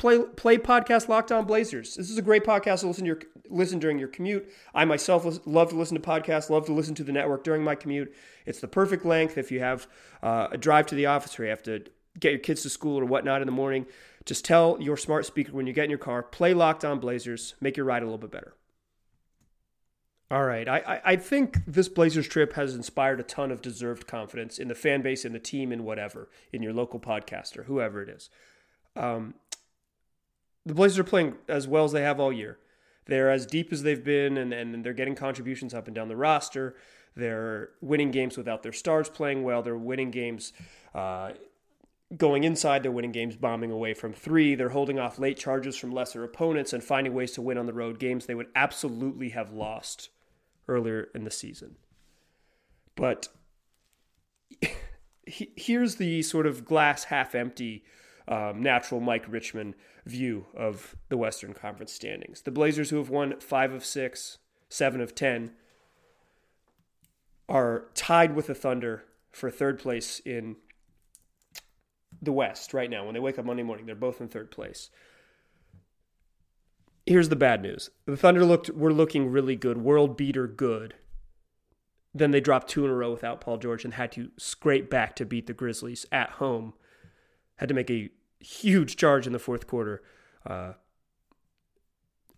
play 0.00 0.18
play 0.18 0.56
podcast 0.56 1.08
Locked 1.08 1.30
On 1.30 1.44
Blazers. 1.44 1.94
This 1.94 2.08
is 2.10 2.16
a 2.16 2.22
great 2.22 2.42
podcast 2.42 2.80
to 2.80 2.86
listen 2.86 3.04
to 3.04 3.08
your 3.08 3.20
listen 3.50 3.78
during 3.78 3.98
your 3.98 4.08
commute. 4.08 4.50
I 4.74 4.86
myself 4.86 5.46
love 5.46 5.68
to 5.68 5.76
listen 5.76 6.00
to 6.00 6.02
podcasts, 6.02 6.48
love 6.48 6.64
to 6.66 6.72
listen 6.72 6.94
to 6.96 7.04
the 7.04 7.12
network 7.12 7.44
during 7.44 7.62
my 7.62 7.74
commute. 7.74 8.12
It's 8.46 8.60
the 8.60 8.68
perfect 8.68 9.04
length 9.04 9.36
if 9.36 9.52
you 9.52 9.60
have 9.60 9.86
uh, 10.22 10.48
a 10.52 10.56
drive 10.56 10.86
to 10.86 10.94
the 10.94 11.04
office 11.06 11.38
or 11.38 11.44
you 11.44 11.50
have 11.50 11.62
to 11.64 11.84
get 12.18 12.30
your 12.30 12.40
kids 12.40 12.62
to 12.62 12.70
school 12.70 12.98
or 12.98 13.04
whatnot 13.04 13.42
in 13.42 13.46
the 13.46 13.52
morning. 13.52 13.84
Just 14.24 14.44
tell 14.44 14.78
your 14.80 14.96
smart 14.96 15.26
speaker 15.26 15.52
when 15.52 15.66
you 15.66 15.74
get 15.74 15.84
in 15.84 15.90
your 15.90 15.98
car, 15.98 16.22
play 16.22 16.54
Locked 16.54 16.84
On 16.84 16.98
Blazers, 16.98 17.54
make 17.60 17.76
your 17.76 17.84
ride 17.84 18.02
a 18.02 18.06
little 18.06 18.18
bit 18.18 18.30
better. 18.30 18.54
All 20.30 20.44
right. 20.44 20.68
I, 20.68 21.00
I 21.04 21.16
think 21.16 21.58
this 21.66 21.88
Blazers 21.88 22.28
trip 22.28 22.54
has 22.54 22.74
inspired 22.74 23.20
a 23.20 23.24
ton 23.24 23.50
of 23.50 23.60
deserved 23.60 24.06
confidence 24.06 24.58
in 24.58 24.68
the 24.68 24.74
fan 24.74 25.02
base, 25.02 25.24
in 25.24 25.32
the 25.32 25.40
team, 25.40 25.72
in 25.72 25.82
whatever, 25.82 26.30
in 26.52 26.62
your 26.62 26.72
local 26.72 27.00
podcaster, 27.00 27.64
whoever 27.64 28.00
it 28.00 28.08
is. 28.08 28.30
Um, 28.96 29.34
the 30.66 30.74
Blazers 30.74 30.98
are 30.98 31.04
playing 31.04 31.36
as 31.48 31.66
well 31.66 31.84
as 31.84 31.92
they 31.92 32.02
have 32.02 32.20
all 32.20 32.32
year. 32.32 32.58
They're 33.06 33.30
as 33.30 33.46
deep 33.46 33.72
as 33.72 33.82
they've 33.82 34.02
been, 34.02 34.36
and, 34.36 34.52
and 34.52 34.84
they're 34.84 34.92
getting 34.92 35.14
contributions 35.14 35.74
up 35.74 35.86
and 35.86 35.94
down 35.94 36.08
the 36.08 36.16
roster. 36.16 36.76
They're 37.16 37.70
winning 37.80 38.10
games 38.10 38.36
without 38.36 38.62
their 38.62 38.72
stars 38.72 39.08
playing 39.08 39.42
well. 39.42 39.62
They're 39.62 39.76
winning 39.76 40.10
games 40.10 40.52
uh, 40.94 41.32
going 42.16 42.44
inside. 42.44 42.82
They're 42.82 42.92
winning 42.92 43.12
games 43.12 43.36
bombing 43.36 43.70
away 43.70 43.94
from 43.94 44.12
three. 44.12 44.54
They're 44.54 44.68
holding 44.70 44.98
off 44.98 45.18
late 45.18 45.38
charges 45.38 45.76
from 45.76 45.90
lesser 45.90 46.22
opponents 46.22 46.72
and 46.72 46.84
finding 46.84 47.14
ways 47.14 47.32
to 47.32 47.42
win 47.42 47.58
on 47.58 47.66
the 47.66 47.72
road 47.72 47.98
games 47.98 48.26
they 48.26 48.34
would 48.34 48.48
absolutely 48.54 49.30
have 49.30 49.52
lost 49.52 50.10
earlier 50.68 51.08
in 51.14 51.24
the 51.24 51.30
season. 51.30 51.76
But 52.94 53.28
here's 55.26 55.96
the 55.96 56.22
sort 56.22 56.46
of 56.46 56.64
glass 56.64 57.04
half 57.04 57.34
empty 57.34 57.84
um, 58.28 58.62
natural 58.62 59.00
Mike 59.00 59.24
Richman 59.28 59.74
view 60.04 60.46
of 60.54 60.96
the 61.08 61.16
Western 61.16 61.54
Conference 61.54 61.92
standings. 61.92 62.42
The 62.42 62.50
Blazers, 62.50 62.90
who 62.90 62.96
have 62.96 63.10
won 63.10 63.38
five 63.40 63.72
of 63.72 63.84
six, 63.84 64.38
seven 64.68 65.00
of 65.00 65.14
ten, 65.14 65.52
are 67.48 67.86
tied 67.94 68.34
with 68.34 68.46
the 68.46 68.54
Thunder 68.54 69.04
for 69.32 69.50
third 69.50 69.78
place 69.78 70.20
in 70.24 70.56
the 72.22 72.32
West 72.32 72.74
right 72.74 72.90
now. 72.90 73.04
When 73.04 73.14
they 73.14 73.20
wake 73.20 73.38
up 73.38 73.44
Monday 73.44 73.62
morning, 73.62 73.86
they're 73.86 73.94
both 73.94 74.20
in 74.20 74.28
third 74.28 74.50
place. 74.50 74.90
Here's 77.06 77.28
the 77.28 77.36
bad 77.36 77.62
news: 77.62 77.90
the 78.06 78.16
Thunder 78.16 78.44
looked 78.44 78.70
were 78.70 78.92
looking 78.92 79.30
really 79.30 79.56
good, 79.56 79.78
world 79.78 80.16
beater 80.16 80.46
good. 80.46 80.94
Then 82.12 82.30
they 82.30 82.40
dropped 82.40 82.68
two 82.68 82.84
in 82.84 82.90
a 82.90 82.94
row 82.94 83.12
without 83.12 83.40
Paul 83.40 83.58
George 83.58 83.84
and 83.84 83.94
had 83.94 84.10
to 84.12 84.30
scrape 84.36 84.90
back 84.90 85.14
to 85.16 85.24
beat 85.24 85.46
the 85.46 85.52
Grizzlies 85.52 86.06
at 86.10 86.30
home. 86.30 86.74
Had 87.56 87.68
to 87.68 87.74
make 87.74 87.90
a 87.90 88.10
huge 88.40 88.96
charge 88.96 89.26
in 89.26 89.32
the 89.32 89.38
fourth 89.38 89.66
quarter 89.66 90.02
uh, 90.46 90.72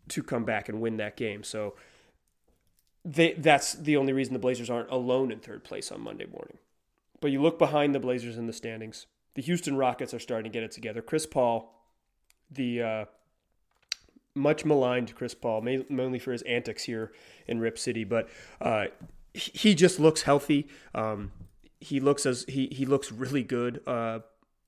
to 0.09 0.23
come 0.23 0.44
back 0.44 0.68
and 0.68 0.80
win 0.80 0.97
that 0.99 1.16
game. 1.16 1.42
So 1.44 1.75
they, 3.04 3.32
that's 3.32 3.73
the 3.73 3.97
only 3.97 4.12
reason 4.12 4.32
the 4.32 4.38
Blazers 4.38 4.71
aren't 4.71 4.90
alone 4.90 5.32
in 5.32 5.38
third 5.38 5.64
place 5.64 5.90
on 5.90 6.00
Monday 6.00 6.26
morning. 6.26 6.59
But 7.21 7.30
you 7.30 7.40
look 7.40 7.59
behind 7.59 7.94
the 7.94 8.00
Blazers 8.00 8.37
in 8.37 8.47
the 8.47 8.52
standings. 8.52 9.06
The 9.35 9.42
Houston 9.42 9.76
Rockets 9.76 10.12
are 10.12 10.18
starting 10.18 10.50
to 10.50 10.54
get 10.54 10.64
it 10.64 10.73
together. 10.73 11.00
Chris 11.00 11.25
Paul, 11.25 11.73
the 12.50 12.82
uh, 12.82 13.04
much 14.35 14.64
maligned 14.64 15.14
Chris 15.14 15.35
Paul, 15.35 15.62
mainly 15.62 16.18
for 16.18 16.32
his 16.32 16.42
antics 16.42 16.85
here 16.85 17.12
in 17.47 17.61
Rip 17.61 17.78
City, 17.78 18.04
but 18.04 18.28
uh, 18.61 18.87
he 19.35 19.75
just 19.75 19.99
looks 19.99 20.23
healthy. 20.23 20.68
Um, 20.94 21.32
he 21.80 22.00
looks 22.00 22.26
as 22.26 22.44
he 22.49 22.66
he 22.66 22.85
looks 22.85 23.11
really 23.11 23.42
good. 23.42 23.80
Uh, 23.87 24.21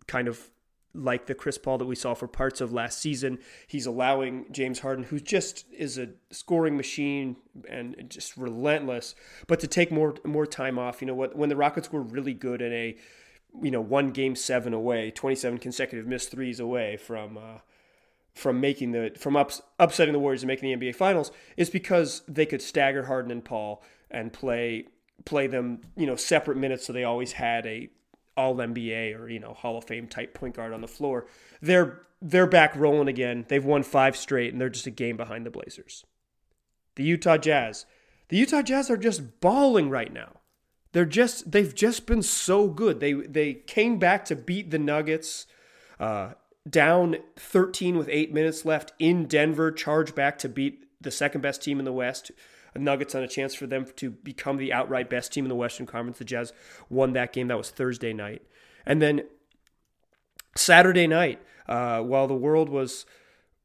kind 0.06 0.28
of 0.28 0.50
like 0.94 1.26
the 1.26 1.34
Chris 1.34 1.58
Paul 1.58 1.78
that 1.78 1.86
we 1.86 1.96
saw 1.96 2.14
for 2.14 2.28
parts 2.28 2.60
of 2.60 2.72
last 2.72 2.98
season. 2.98 3.38
He's 3.66 3.86
allowing 3.86 4.46
James 4.52 4.80
Harden, 4.80 5.04
who 5.04 5.18
just 5.18 5.66
is 5.72 5.98
a 5.98 6.10
scoring 6.30 6.76
machine 6.76 7.36
and 7.68 8.06
just 8.08 8.36
relentless, 8.36 9.14
but 9.46 9.60
to 9.60 9.66
take 9.66 9.90
more 9.90 10.14
more 10.24 10.46
time 10.46 10.78
off. 10.78 11.00
You 11.00 11.06
know 11.06 11.14
what? 11.14 11.36
When 11.36 11.48
the 11.48 11.56
Rockets 11.56 11.92
were 11.92 12.02
really 12.02 12.34
good 12.34 12.62
in 12.62 12.72
a 12.72 12.96
you 13.62 13.70
know 13.70 13.80
one 13.80 14.10
game 14.10 14.36
seven 14.36 14.72
away, 14.72 15.10
twenty 15.10 15.36
seven 15.36 15.58
consecutive 15.58 16.06
missed 16.06 16.30
threes 16.30 16.60
away 16.60 16.96
from. 16.96 17.36
Uh, 17.36 17.58
from 18.34 18.60
making 18.60 18.90
the 18.90 19.12
from 19.16 19.36
ups, 19.36 19.62
upsetting 19.78 20.12
the 20.12 20.18
Warriors 20.18 20.42
and 20.42 20.48
making 20.48 20.76
the 20.76 20.76
NBA 20.76 20.96
Finals 20.96 21.30
is 21.56 21.70
because 21.70 22.22
they 22.26 22.44
could 22.44 22.60
stagger 22.60 23.04
Harden 23.04 23.30
and 23.30 23.44
Paul 23.44 23.80
and 24.10 24.32
play 24.32 24.88
play 25.24 25.46
them 25.46 25.80
you 25.96 26.04
know 26.04 26.16
separate 26.16 26.56
minutes 26.56 26.86
so 26.86 26.92
they 26.92 27.04
always 27.04 27.32
had 27.32 27.64
a 27.66 27.88
all 28.36 28.54
NBA 28.56 29.18
or 29.18 29.28
you 29.28 29.40
know 29.40 29.54
Hall 29.54 29.78
of 29.78 29.84
Fame 29.84 30.08
type 30.08 30.34
point 30.34 30.56
guard 30.56 30.72
on 30.72 30.80
the 30.80 30.88
floor. 30.88 31.26
They're 31.60 32.00
they're 32.20 32.46
back 32.46 32.74
rolling 32.76 33.08
again. 33.08 33.44
They've 33.48 33.64
won 33.64 33.82
five 33.82 34.16
straight 34.16 34.52
and 34.52 34.60
they're 34.60 34.68
just 34.68 34.86
a 34.86 34.90
game 34.90 35.16
behind 35.16 35.44
the 35.44 35.50
Blazers. 35.50 36.04
The 36.96 37.04
Utah 37.04 37.36
Jazz. 37.36 37.86
The 38.28 38.36
Utah 38.38 38.62
Jazz 38.62 38.90
are 38.90 38.96
just 38.96 39.40
balling 39.40 39.90
right 39.90 40.12
now. 40.12 40.40
They're 40.92 41.04
just 41.04 41.50
they've 41.50 41.74
just 41.74 42.06
been 42.06 42.22
so 42.22 42.68
good. 42.68 43.00
They 43.00 43.12
they 43.12 43.54
came 43.54 43.98
back 43.98 44.24
to 44.26 44.36
beat 44.36 44.70
the 44.70 44.78
Nuggets. 44.78 45.46
Uh, 46.00 46.32
down 46.68 47.16
13 47.36 47.98
with 47.98 48.08
eight 48.10 48.32
minutes 48.32 48.64
left 48.64 48.92
in 48.98 49.26
Denver, 49.26 49.70
charge 49.70 50.14
back 50.14 50.38
to 50.38 50.48
beat 50.48 50.86
the 51.00 51.10
second 51.10 51.42
best 51.42 51.62
team 51.62 51.78
in 51.78 51.84
the 51.84 51.92
West. 51.92 52.30
Nuggets 52.76 53.14
on 53.14 53.22
a 53.22 53.28
chance 53.28 53.54
for 53.54 53.66
them 53.66 53.86
to 53.96 54.10
become 54.10 54.56
the 54.56 54.72
outright 54.72 55.08
best 55.08 55.32
team 55.32 55.44
in 55.44 55.48
the 55.48 55.54
Western 55.54 55.86
Conference. 55.86 56.18
The 56.18 56.24
Jazz 56.24 56.52
won 56.88 57.12
that 57.12 57.32
game. 57.32 57.48
That 57.48 57.58
was 57.58 57.70
Thursday 57.70 58.12
night. 58.12 58.42
And 58.84 59.00
then 59.00 59.22
Saturday 60.56 61.06
night, 61.06 61.40
uh, 61.68 62.00
while 62.00 62.26
the 62.26 62.34
world 62.34 62.68
was 62.68 63.06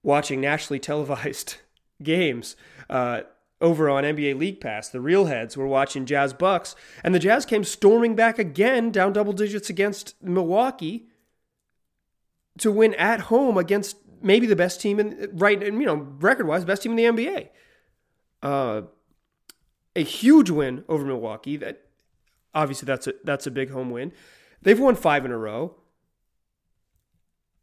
watching 0.03 0.41
nationally 0.41 0.79
televised 0.79 1.57
games, 2.01 2.55
uh, 2.89 3.21
over 3.61 3.89
on 3.89 4.03
NBA 4.03 4.37
League 4.37 4.61
Pass, 4.61 4.89
the 4.89 5.01
real 5.01 5.25
heads 5.25 5.57
were 5.57 5.67
watching 5.67 6.05
Jazz 6.05 6.33
Bucks, 6.33 6.75
and 7.03 7.13
the 7.13 7.19
Jazz 7.19 7.45
came 7.45 7.63
storming 7.63 8.15
back 8.15 8.39
again, 8.39 8.91
down 8.91 9.13
double 9.13 9.33
digits 9.33 9.69
against 9.69 10.15
Milwaukee, 10.23 11.07
to 12.59 12.71
win 12.71 12.93
at 12.95 13.21
home 13.21 13.57
against 13.57 13.97
maybe 14.21 14.47
the 14.47 14.55
best 14.55 14.81
team 14.81 14.99
in 14.99 15.29
right, 15.33 15.61
you 15.61 15.85
know, 15.85 16.07
record 16.19 16.47
wise, 16.47 16.65
best 16.65 16.83
team 16.83 16.97
in 16.97 17.15
the 17.15 17.23
NBA. 17.23 17.49
Uh, 18.41 18.81
a 19.99 20.03
huge 20.03 20.49
win 20.49 20.83
over 20.87 21.05
Milwaukee. 21.05 21.57
That 21.57 21.81
obviously 22.53 22.85
that's 22.85 23.07
a 23.07 23.13
that's 23.23 23.45
a 23.47 23.51
big 23.51 23.71
home 23.71 23.89
win. 23.89 24.11
They've 24.61 24.79
won 24.79 24.95
five 24.95 25.25
in 25.25 25.31
a 25.31 25.37
row, 25.37 25.75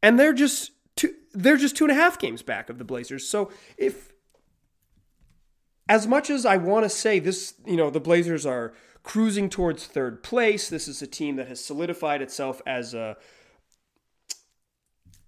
and 0.03 0.19
they're 0.19 0.33
just 0.33 0.73
two. 0.95 1.15
They're 1.33 1.57
just 1.57 1.77
two 1.77 1.85
and 1.85 1.93
a 1.93 1.95
half 1.95 2.19
games 2.19 2.43
back 2.43 2.71
of 2.71 2.79
the 2.79 2.85
Blazers. 2.85 3.29
So 3.29 3.51
if 3.77 4.13
as 5.89 6.07
much 6.07 6.31
as 6.31 6.45
I 6.45 6.57
want 6.57 6.85
to 6.85 6.89
say 6.89 7.19
this, 7.19 7.55
you 7.65 7.77
know, 7.77 7.91
the 7.91 8.01
Blazers 8.01 8.45
are 8.45 8.75
cruising 9.03 9.49
towards 9.49 9.87
third 9.87 10.23
place. 10.23 10.69
This 10.69 10.89
is 10.89 11.01
a 11.01 11.07
team 11.07 11.37
that 11.37 11.49
has 11.49 11.65
solidified 11.65 12.23
itself 12.23 12.61
as 12.67 12.93
a 12.93 13.17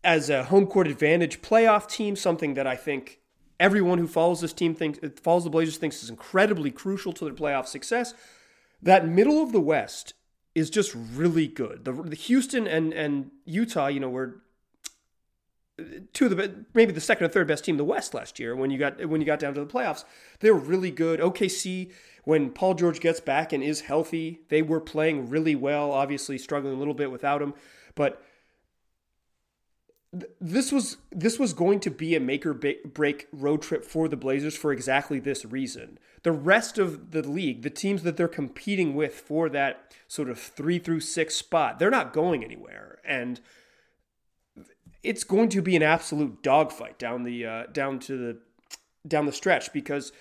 as 0.04 0.30
a 0.30 0.44
home 0.44 0.66
court 0.66 0.86
advantage 0.86 1.42
playoff 1.42 1.88
team, 1.88 2.16
something 2.16 2.54
that 2.54 2.66
I 2.66 2.76
think 2.76 3.20
everyone 3.60 3.98
who 3.98 4.06
follows 4.06 4.40
this 4.40 4.52
team 4.52 4.74
thinks 4.74 4.98
follows 5.20 5.44
the 5.44 5.50
Blazers 5.50 5.76
thinks 5.76 6.02
is 6.02 6.10
incredibly 6.10 6.70
crucial 6.70 7.12
to 7.14 7.24
their 7.24 7.34
playoff 7.34 7.66
success. 7.66 8.14
That 8.82 9.06
middle 9.06 9.42
of 9.42 9.52
the 9.52 9.60
West 9.60 10.14
is 10.54 10.70
just 10.70 10.94
really 10.94 11.46
good. 11.46 11.84
The, 11.84 11.92
the 11.92 12.16
Houston 12.16 12.66
and 12.66 12.92
and 12.92 13.30
Utah, 13.44 13.88
you 13.88 14.00
know, 14.00 14.10
were 14.10 14.42
two 16.12 16.26
of 16.26 16.36
the 16.36 16.64
maybe 16.74 16.92
the 16.92 17.00
second 17.00 17.26
or 17.26 17.28
third 17.28 17.46
best 17.46 17.64
team 17.64 17.74
in 17.74 17.78
the 17.78 17.84
West 17.84 18.14
last 18.14 18.38
year 18.38 18.56
when 18.56 18.70
you 18.70 18.78
got 18.78 19.04
when 19.06 19.20
you 19.20 19.26
got 19.26 19.38
down 19.38 19.54
to 19.54 19.60
the 19.60 19.66
playoffs. 19.66 20.04
They 20.40 20.50
were 20.50 20.58
really 20.58 20.90
good. 20.90 21.20
OKC 21.20 21.92
when 22.24 22.50
Paul 22.50 22.74
George 22.74 23.00
gets 23.00 23.20
back 23.20 23.52
and 23.52 23.62
is 23.62 23.80
healthy, 23.80 24.40
they 24.48 24.60
were 24.60 24.80
playing 24.80 25.30
really 25.30 25.54
well. 25.54 25.92
Obviously 25.92 26.38
struggling 26.38 26.74
a 26.74 26.78
little 26.78 26.94
bit 26.94 27.10
without 27.10 27.40
him, 27.40 27.54
but 27.94 28.22
this 30.40 30.72
was 30.72 30.96
this 31.10 31.38
was 31.38 31.52
going 31.52 31.80
to 31.80 31.90
be 31.90 32.14
a 32.14 32.20
make 32.20 32.46
or 32.46 32.54
break 32.54 33.28
road 33.32 33.60
trip 33.62 33.84
for 33.84 34.08
the 34.08 34.16
Blazers 34.16 34.56
for 34.56 34.72
exactly 34.72 35.18
this 35.18 35.44
reason. 35.44 35.98
The 36.22 36.32
rest 36.32 36.78
of 36.78 37.10
the 37.10 37.22
league, 37.22 37.62
the 37.62 37.70
teams 37.70 38.02
that 38.02 38.16
they're 38.16 38.26
competing 38.26 38.94
with 38.94 39.14
for 39.14 39.48
that 39.50 39.92
sort 40.08 40.30
of 40.30 40.38
3 40.38 40.78
through 40.78 41.00
6 41.00 41.34
spot, 41.34 41.78
they're 41.78 41.90
not 41.90 42.12
going 42.12 42.42
anywhere 42.42 42.98
and 43.04 43.40
it's 45.02 45.24
going 45.24 45.48
to 45.50 45.62
be 45.62 45.76
an 45.76 45.82
absolute 45.82 46.42
dogfight 46.42 46.98
down 46.98 47.24
the 47.24 47.46
uh, 47.46 47.66
down 47.72 47.98
to 48.00 48.16
the 48.16 48.38
down 49.06 49.26
the 49.26 49.32
stretch 49.32 49.72
because 49.72 50.12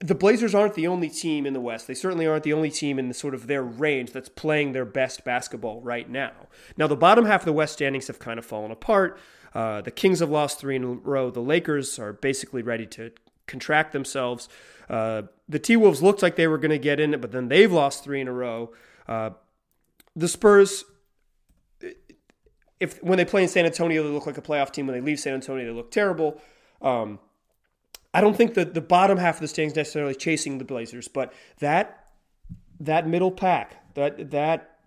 the 0.00 0.14
Blazers 0.14 0.54
aren't 0.54 0.74
the 0.74 0.86
only 0.86 1.08
team 1.08 1.46
in 1.46 1.52
the 1.52 1.60
West. 1.60 1.86
They 1.86 1.94
certainly 1.94 2.26
aren't 2.26 2.44
the 2.44 2.52
only 2.52 2.70
team 2.70 2.98
in 2.98 3.08
the 3.08 3.14
sort 3.14 3.34
of 3.34 3.46
their 3.46 3.62
range 3.62 4.12
that's 4.12 4.28
playing 4.28 4.72
their 4.72 4.84
best 4.84 5.24
basketball 5.24 5.80
right 5.80 6.08
now. 6.08 6.32
Now, 6.76 6.86
the 6.86 6.96
bottom 6.96 7.26
half 7.26 7.42
of 7.42 7.46
the 7.46 7.52
West 7.52 7.74
standings 7.74 8.06
have 8.06 8.18
kind 8.18 8.38
of 8.38 8.46
fallen 8.46 8.70
apart. 8.70 9.18
Uh, 9.54 9.82
the 9.82 9.90
Kings 9.90 10.20
have 10.20 10.30
lost 10.30 10.58
three 10.58 10.76
in 10.76 10.84
a 10.84 10.88
row. 10.88 11.30
The 11.30 11.40
Lakers 11.40 11.98
are 11.98 12.12
basically 12.12 12.62
ready 12.62 12.86
to 12.86 13.12
contract 13.46 13.92
themselves. 13.92 14.48
Uh, 14.88 15.22
the 15.48 15.58
T 15.58 15.76
Wolves 15.76 16.02
looked 16.02 16.22
like 16.22 16.36
they 16.36 16.46
were 16.46 16.58
going 16.58 16.70
to 16.70 16.78
get 16.78 16.98
in 16.98 17.14
it, 17.14 17.20
but 17.20 17.32
then 17.32 17.48
they've 17.48 17.72
lost 17.72 18.02
three 18.02 18.20
in 18.20 18.28
a 18.28 18.32
row. 18.32 18.72
Uh, 19.06 19.30
the 20.14 20.28
Spurs, 20.28 20.84
if 22.80 23.02
when 23.02 23.18
they 23.18 23.24
play 23.24 23.42
in 23.42 23.48
San 23.48 23.66
Antonio, 23.66 24.02
they 24.02 24.08
look 24.08 24.26
like 24.26 24.38
a 24.38 24.42
playoff 24.42 24.72
team. 24.72 24.86
When 24.86 24.94
they 24.94 25.00
leave 25.00 25.20
San 25.20 25.34
Antonio, 25.34 25.64
they 25.64 25.72
look 25.72 25.90
terrible. 25.90 26.40
Um, 26.80 27.18
I 28.16 28.22
don't 28.22 28.34
think 28.34 28.54
that 28.54 28.72
the 28.72 28.80
bottom 28.80 29.18
half 29.18 29.34
of 29.34 29.40
the 29.42 29.48
standings 29.48 29.76
necessarily 29.76 30.14
chasing 30.14 30.56
the 30.56 30.64
Blazers, 30.64 31.06
but 31.06 31.34
that 31.58 32.06
that 32.80 33.06
middle 33.06 33.30
pack, 33.30 33.94
that 33.94 34.30
that 34.30 34.78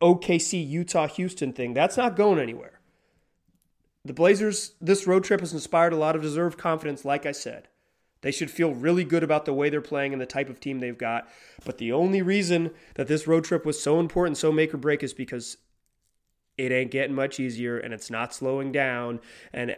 OKC, 0.00 0.64
Utah, 0.64 1.08
Houston 1.08 1.52
thing, 1.52 1.74
that's 1.74 1.96
not 1.96 2.14
going 2.14 2.38
anywhere. 2.38 2.78
The 4.04 4.12
Blazers, 4.12 4.74
this 4.80 5.08
road 5.08 5.24
trip 5.24 5.40
has 5.40 5.52
inspired 5.52 5.92
a 5.92 5.96
lot 5.96 6.14
of 6.14 6.22
deserved 6.22 6.56
confidence, 6.56 7.04
like 7.04 7.26
I 7.26 7.32
said. 7.32 7.66
They 8.20 8.30
should 8.30 8.48
feel 8.48 8.72
really 8.72 9.02
good 9.02 9.24
about 9.24 9.44
the 9.44 9.52
way 9.52 9.70
they're 9.70 9.80
playing 9.80 10.12
and 10.12 10.22
the 10.22 10.26
type 10.26 10.48
of 10.48 10.60
team 10.60 10.78
they've 10.78 10.96
got. 10.96 11.28
But 11.64 11.78
the 11.78 11.90
only 11.90 12.22
reason 12.22 12.70
that 12.94 13.08
this 13.08 13.26
road 13.26 13.42
trip 13.42 13.66
was 13.66 13.82
so 13.82 13.98
important, 13.98 14.36
so 14.36 14.52
make 14.52 14.72
or 14.72 14.76
break, 14.76 15.02
is 15.02 15.12
because 15.12 15.56
it 16.56 16.70
ain't 16.70 16.92
getting 16.92 17.16
much 17.16 17.40
easier 17.40 17.76
and 17.76 17.92
it's 17.92 18.08
not 18.08 18.32
slowing 18.32 18.70
down. 18.70 19.18
And 19.52 19.76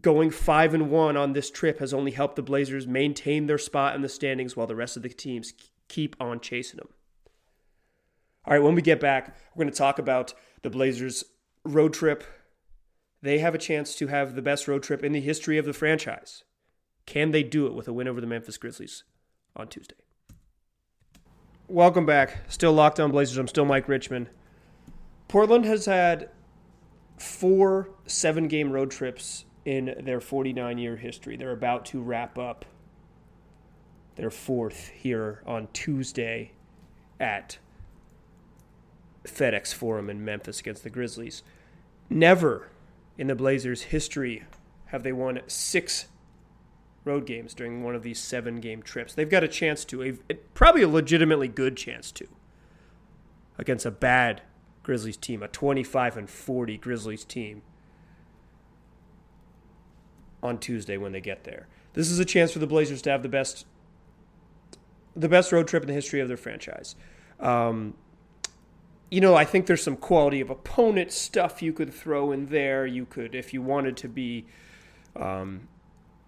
going 0.00 0.30
five 0.30 0.74
and 0.74 0.90
one 0.90 1.16
on 1.16 1.32
this 1.32 1.50
trip 1.50 1.78
has 1.80 1.92
only 1.92 2.12
helped 2.12 2.36
the 2.36 2.42
Blazers 2.42 2.86
maintain 2.86 3.46
their 3.46 3.58
spot 3.58 3.94
in 3.94 4.02
the 4.02 4.08
standings 4.08 4.56
while 4.56 4.66
the 4.66 4.76
rest 4.76 4.96
of 4.96 5.02
the 5.02 5.08
teams 5.08 5.52
keep 5.88 6.14
on 6.20 6.40
chasing 6.40 6.78
them. 6.78 6.88
All 8.44 8.54
right, 8.54 8.62
when 8.62 8.74
we 8.74 8.82
get 8.82 9.00
back, 9.00 9.36
we're 9.54 9.64
going 9.64 9.72
to 9.72 9.78
talk 9.78 9.98
about 9.98 10.32
the 10.62 10.70
Blazers' 10.70 11.24
road 11.64 11.92
trip. 11.92 12.24
They 13.22 13.38
have 13.38 13.54
a 13.54 13.58
chance 13.58 13.94
to 13.96 14.06
have 14.06 14.34
the 14.34 14.42
best 14.42 14.68
road 14.68 14.82
trip 14.82 15.04
in 15.04 15.12
the 15.12 15.20
history 15.20 15.58
of 15.58 15.66
the 15.66 15.72
franchise. 15.72 16.44
Can 17.04 17.32
they 17.32 17.42
do 17.42 17.66
it 17.66 17.74
with 17.74 17.88
a 17.88 17.92
win 17.92 18.08
over 18.08 18.20
the 18.20 18.26
Memphis 18.26 18.56
Grizzlies? 18.56 19.04
on 19.56 19.68
Tuesday. 19.68 19.96
Welcome 21.68 22.06
back. 22.06 22.38
Still 22.48 22.72
locked 22.72 22.98
on 22.98 23.10
Blazers. 23.10 23.38
I'm 23.38 23.48
still 23.48 23.64
Mike 23.64 23.88
Richman. 23.88 24.28
Portland 25.28 25.64
has 25.64 25.86
had 25.86 26.30
four 27.16 27.90
seven 28.06 28.48
game 28.48 28.72
road 28.72 28.90
trips 28.90 29.44
in 29.64 29.94
their 30.04 30.20
49 30.20 30.78
year 30.78 30.96
history. 30.96 31.36
They're 31.36 31.52
about 31.52 31.84
to 31.86 32.00
wrap 32.00 32.38
up 32.38 32.64
their 34.16 34.30
fourth 34.30 34.88
here 34.88 35.42
on 35.46 35.68
Tuesday 35.72 36.52
at 37.18 37.58
FedEx 39.24 39.72
Forum 39.72 40.08
in 40.10 40.24
Memphis 40.24 40.60
against 40.60 40.82
the 40.82 40.90
Grizzlies. 40.90 41.42
Never 42.08 42.68
in 43.18 43.26
the 43.26 43.34
Blazers' 43.34 43.82
history 43.82 44.44
have 44.86 45.02
they 45.02 45.12
won 45.12 45.40
six 45.46 46.06
road 47.04 47.26
games 47.26 47.54
during 47.54 47.82
one 47.82 47.94
of 47.94 48.02
these 48.02 48.18
seven 48.18 48.60
game 48.60 48.82
trips. 48.82 49.14
They've 49.14 49.28
got 49.28 49.44
a 49.44 49.48
chance 49.48 49.84
to, 49.86 50.02
a, 50.02 50.34
probably 50.54 50.82
a 50.82 50.88
legitimately 50.88 51.48
good 51.48 51.76
chance 51.76 52.10
to, 52.12 52.26
against 53.58 53.86
a 53.86 53.90
bad 53.90 54.42
Grizzlies 54.82 55.16
team, 55.16 55.42
a 55.42 55.48
25 55.48 56.16
and 56.16 56.28
40 56.28 56.78
Grizzlies 56.78 57.24
team 57.24 57.62
on 60.42 60.58
Tuesday 60.58 60.96
when 60.96 61.12
they 61.12 61.20
get 61.20 61.44
there. 61.44 61.66
This 61.92 62.10
is 62.10 62.18
a 62.18 62.24
chance 62.24 62.52
for 62.52 62.58
the 62.58 62.66
Blazers 62.66 63.02
to 63.02 63.10
have 63.10 63.22
the 63.22 63.28
best 63.28 63.66
the 65.16 65.28
best 65.28 65.50
road 65.50 65.66
trip 65.66 65.82
in 65.82 65.88
the 65.88 65.92
history 65.92 66.20
of 66.20 66.28
their 66.28 66.36
franchise. 66.36 66.94
Um, 67.40 67.94
you 69.10 69.20
know, 69.20 69.34
I 69.34 69.44
think 69.44 69.66
there's 69.66 69.82
some 69.82 69.96
quality 69.96 70.40
of 70.40 70.50
opponent 70.50 71.10
stuff 71.10 71.62
you 71.62 71.72
could 71.72 71.92
throw 71.92 72.30
in 72.30 72.46
there. 72.46 72.86
You 72.86 73.06
could, 73.06 73.34
if 73.34 73.52
you 73.52 73.60
wanted 73.60 73.96
to 73.98 74.08
be 74.08 74.46
um, 75.16 75.68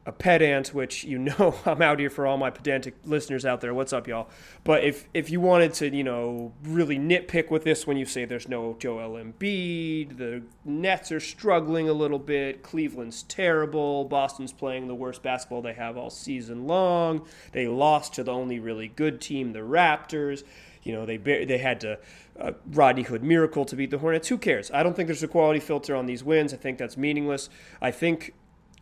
a 0.04 0.12
pedant, 0.12 0.74
which 0.74 1.04
you 1.04 1.18
know 1.18 1.54
I'm 1.66 1.80
out 1.80 1.98
here 1.98 2.10
for 2.10 2.26
all 2.26 2.36
my 2.36 2.50
pedantic 2.50 2.94
listeners 3.04 3.44
out 3.44 3.60
there. 3.60 3.72
What's 3.72 3.92
up, 3.92 4.08
y'all? 4.08 4.28
But 4.64 4.84
if 4.84 5.06
if 5.14 5.30
you 5.30 5.40
wanted 5.40 5.74
to, 5.74 5.94
you 5.94 6.04
know, 6.04 6.52
really 6.64 6.98
nitpick 6.98 7.50
with 7.50 7.64
this, 7.64 7.86
when 7.86 7.96
you 7.96 8.04
say 8.04 8.24
there's 8.24 8.48
no 8.48 8.76
Joel 8.78 9.22
Embiid, 9.22 10.18
the 10.18 10.42
Nets 10.64 11.12
are 11.12 11.20
struggling 11.20 11.88
a 11.88 11.92
little 11.92 12.18
bit, 12.18 12.62
Cleveland's 12.62 13.22
terrible, 13.24 14.04
Boston's 14.04 14.52
playing 14.52 14.88
the 14.88 14.94
worst 14.94 15.22
basketball 15.22 15.62
they 15.62 15.74
have 15.74 15.96
all 15.96 16.10
season 16.10 16.66
long. 16.66 17.26
They 17.52 17.68
lost 17.68 18.14
to 18.14 18.24
the 18.24 18.32
only 18.32 18.58
really 18.58 18.88
good 18.88 19.20
team, 19.20 19.52
the 19.52 19.60
Raptors. 19.60 20.42
You 20.82 20.92
know, 20.94 21.06
they 21.06 21.16
they 21.16 21.58
had 21.58 21.80
to 21.82 22.00
uh, 22.40 22.52
Rodney 22.72 23.02
Hood 23.02 23.22
miracle 23.22 23.64
to 23.66 23.76
beat 23.76 23.90
the 23.90 23.98
Hornets. 23.98 24.28
Who 24.28 24.38
cares? 24.38 24.68
I 24.72 24.82
don't 24.82 24.96
think 24.96 25.06
there's 25.06 25.22
a 25.22 25.28
quality 25.28 25.60
filter 25.60 25.94
on 25.94 26.06
these 26.06 26.24
wins. 26.24 26.52
I 26.52 26.56
think 26.56 26.78
that's 26.78 26.96
meaningless. 26.96 27.48
I 27.80 27.92
think 27.92 28.34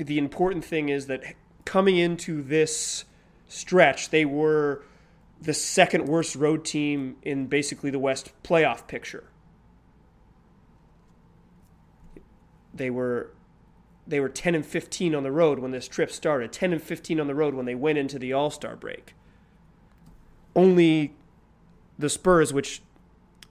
the 0.07 0.19
important 0.19 0.65
thing 0.65 0.89
is 0.89 1.07
that 1.07 1.23
coming 1.65 1.97
into 1.97 2.43
this 2.43 3.05
stretch, 3.49 4.11
they 4.11 4.25
were 4.25 4.83
the 5.41 5.55
second 5.55 6.07
worst 6.07 6.37
road 6.37 6.65
team 6.65 7.17
in 7.23 7.47
basically 7.47 7.91
the 7.91 7.99
West 7.99 8.33
playoff 8.43 8.87
picture. 8.87 9.25
They 12.73 12.91
were 12.91 13.33
they 14.07 14.19
were 14.19 14.29
10 14.29 14.57
and 14.57 14.67
15 14.67 15.15
on 15.15 15.23
the 15.23 15.31
road 15.31 15.61
when 15.61 15.71
this 15.71 15.87
trip 15.87 16.11
started, 16.11 16.53
10 16.53 16.73
and 16.73 16.83
15 16.83 17.21
on 17.21 17.29
the 17.29 17.35
road 17.35 17.55
when 17.55 17.65
they 17.65 17.77
went 17.77 17.97
into 17.97 18.19
the 18.19 18.33
All-Star 18.33 18.75
break. 18.75 19.15
Only 20.57 21.15
the 21.97 22.09
Spurs, 22.09 22.53
which 22.53 22.83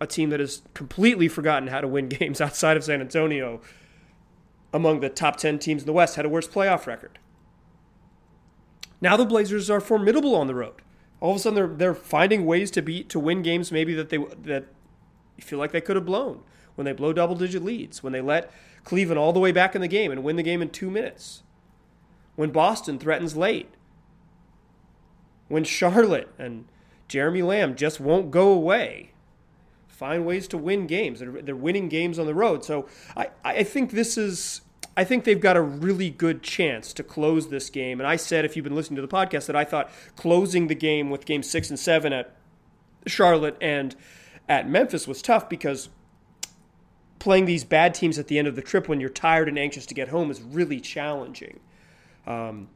a 0.02 0.08
team 0.08 0.32
that 0.32 0.42
has 0.42 0.62
completely 0.74 1.30
forgotten 1.30 1.70
how 1.70 1.80
to 1.80 1.88
win 1.88 2.10
games 2.10 2.42
outside 2.42 2.76
of 2.76 2.84
San 2.84 3.00
Antonio, 3.00 3.62
among 4.74 5.00
the 5.00 5.10
top 5.10 5.38
10 5.38 5.60
teams 5.60 5.84
in 5.84 5.86
the 5.88 5.94
West, 5.94 6.16
had 6.16 6.26
a 6.26 6.30
worse 6.30 6.48
playoff 6.48 6.86
record. 6.86 7.20
Now 9.02 9.18
the 9.18 9.26
Blazers 9.26 9.70
are 9.70 9.80
formidable 9.80 10.36
on 10.36 10.48
the 10.48 10.56
road. 10.56 10.82
All 11.22 11.32
of 11.32 11.38
a 11.38 11.40
sudden, 11.40 11.56
they're 11.56 11.68
they're 11.68 11.96
finding 11.96 12.46
ways 12.46 12.72
to 12.72 12.82
beat 12.82 13.10
to 13.10 13.20
win 13.20 13.42
games 13.42 13.72
maybe 13.72 13.94
that 13.94 14.10
they 14.10 14.18
that 14.18 14.66
you 15.38 15.44
feel 15.44 15.60
like 15.60 15.72
they 15.72 15.82
could 15.82 15.96
have 15.98 16.06
blown 16.06 16.44
when 16.76 16.86
they 16.86 16.94
blow 16.94 17.12
double 17.12 17.36
digit 17.36 17.64
leads 17.64 18.02
when 18.02 18.14
they 18.14 18.22
let 18.22 18.52
Cleveland 18.84 19.20
all 19.20 19.34
the 19.34 19.40
way 19.40 19.52
back 19.52 19.76
in 19.76 19.82
the 19.82 19.88
game 19.88 20.12
and 20.12 20.24
win 20.24 20.36
the 20.38 20.44
game 20.44 20.62
in 20.62 20.70
two 20.70 20.90
minutes. 20.90 21.44
When 22.36 22.52
Boston 22.52 22.98
threatens 22.98 23.36
late. 23.36 23.70
When 25.50 25.64
Charlotte 25.66 26.30
and 26.38 26.66
Jeremy 27.10 27.42
Lamb 27.42 27.76
just 27.76 28.00
won't 28.00 28.32
go 28.32 28.52
away. 28.54 29.12
Find 29.88 30.26
ways 30.26 30.48
to 30.50 30.58
win 30.58 30.88
games. 30.88 31.20
They're, 31.20 31.42
they're 31.42 31.56
winning 31.56 31.90
games 31.90 32.18
on 32.18 32.26
the 32.26 32.34
road. 32.34 32.64
So 32.64 32.88
I, 33.18 33.32
I 33.44 33.64
think 33.64 33.92
this 33.92 34.18
is 34.18 34.62
I 35.00 35.06
think 35.06 35.24
they've 35.24 35.40
got 35.40 35.56
a 35.56 35.62
really 35.62 36.10
good 36.10 36.44
chance 36.44 36.92
to 36.92 37.04
close 37.04 37.48
this 37.48 37.70
game. 37.70 38.02
And 38.02 38.08
I 38.08 38.18
said, 38.18 38.44
if 38.44 38.58
you've 38.58 38.66
been 38.66 38.76
listening 38.76 38.98
to 38.98 39.02
the 39.02 39.08
podcast, 39.08 39.46
that 39.46 39.56
I 39.56 39.64
thought 39.64 39.90
closing 40.18 40.68
the 40.68 40.76
game 40.76 41.10
with 41.10 41.26
game 41.26 41.42
six 41.42 41.70
and 41.70 41.80
seven 41.80 42.12
at 42.12 42.36
Charlotte 43.08 43.56
and 43.62 43.96
at 44.50 44.70
Memphis 44.70 45.08
was 45.08 45.22
tough 45.22 45.48
because 45.48 45.88
playing 47.18 47.46
these 47.46 47.64
bad 47.64 47.94
teams 47.94 48.20
at 48.20 48.28
the 48.28 48.38
end 48.38 48.50
of 48.50 48.58
the 48.58 48.62
trip 48.62 48.90
when 48.90 49.00
you're 49.00 49.10
tired 49.10 49.48
and 49.48 49.58
anxious 49.58 49.86
to 49.86 49.94
get 49.94 50.10
home 50.10 50.30
is 50.30 50.42
really 50.42 50.82
challenging. 50.82 51.62
Um, 52.28 52.68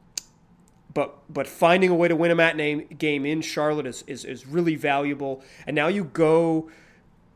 but 0.94 1.18
but 1.28 1.46
finding 1.46 1.90
a 1.90 1.94
way 1.94 2.08
to 2.08 2.16
win 2.16 2.30
a 2.30 2.34
matinee 2.34 2.84
game 2.84 3.26
in 3.26 3.42
Charlotte 3.42 3.86
is, 3.86 4.02
is, 4.06 4.24
is 4.24 4.46
really 4.46 4.76
valuable. 4.76 5.42
And 5.66 5.76
now 5.76 5.88
you 5.88 6.04
go 6.04 6.70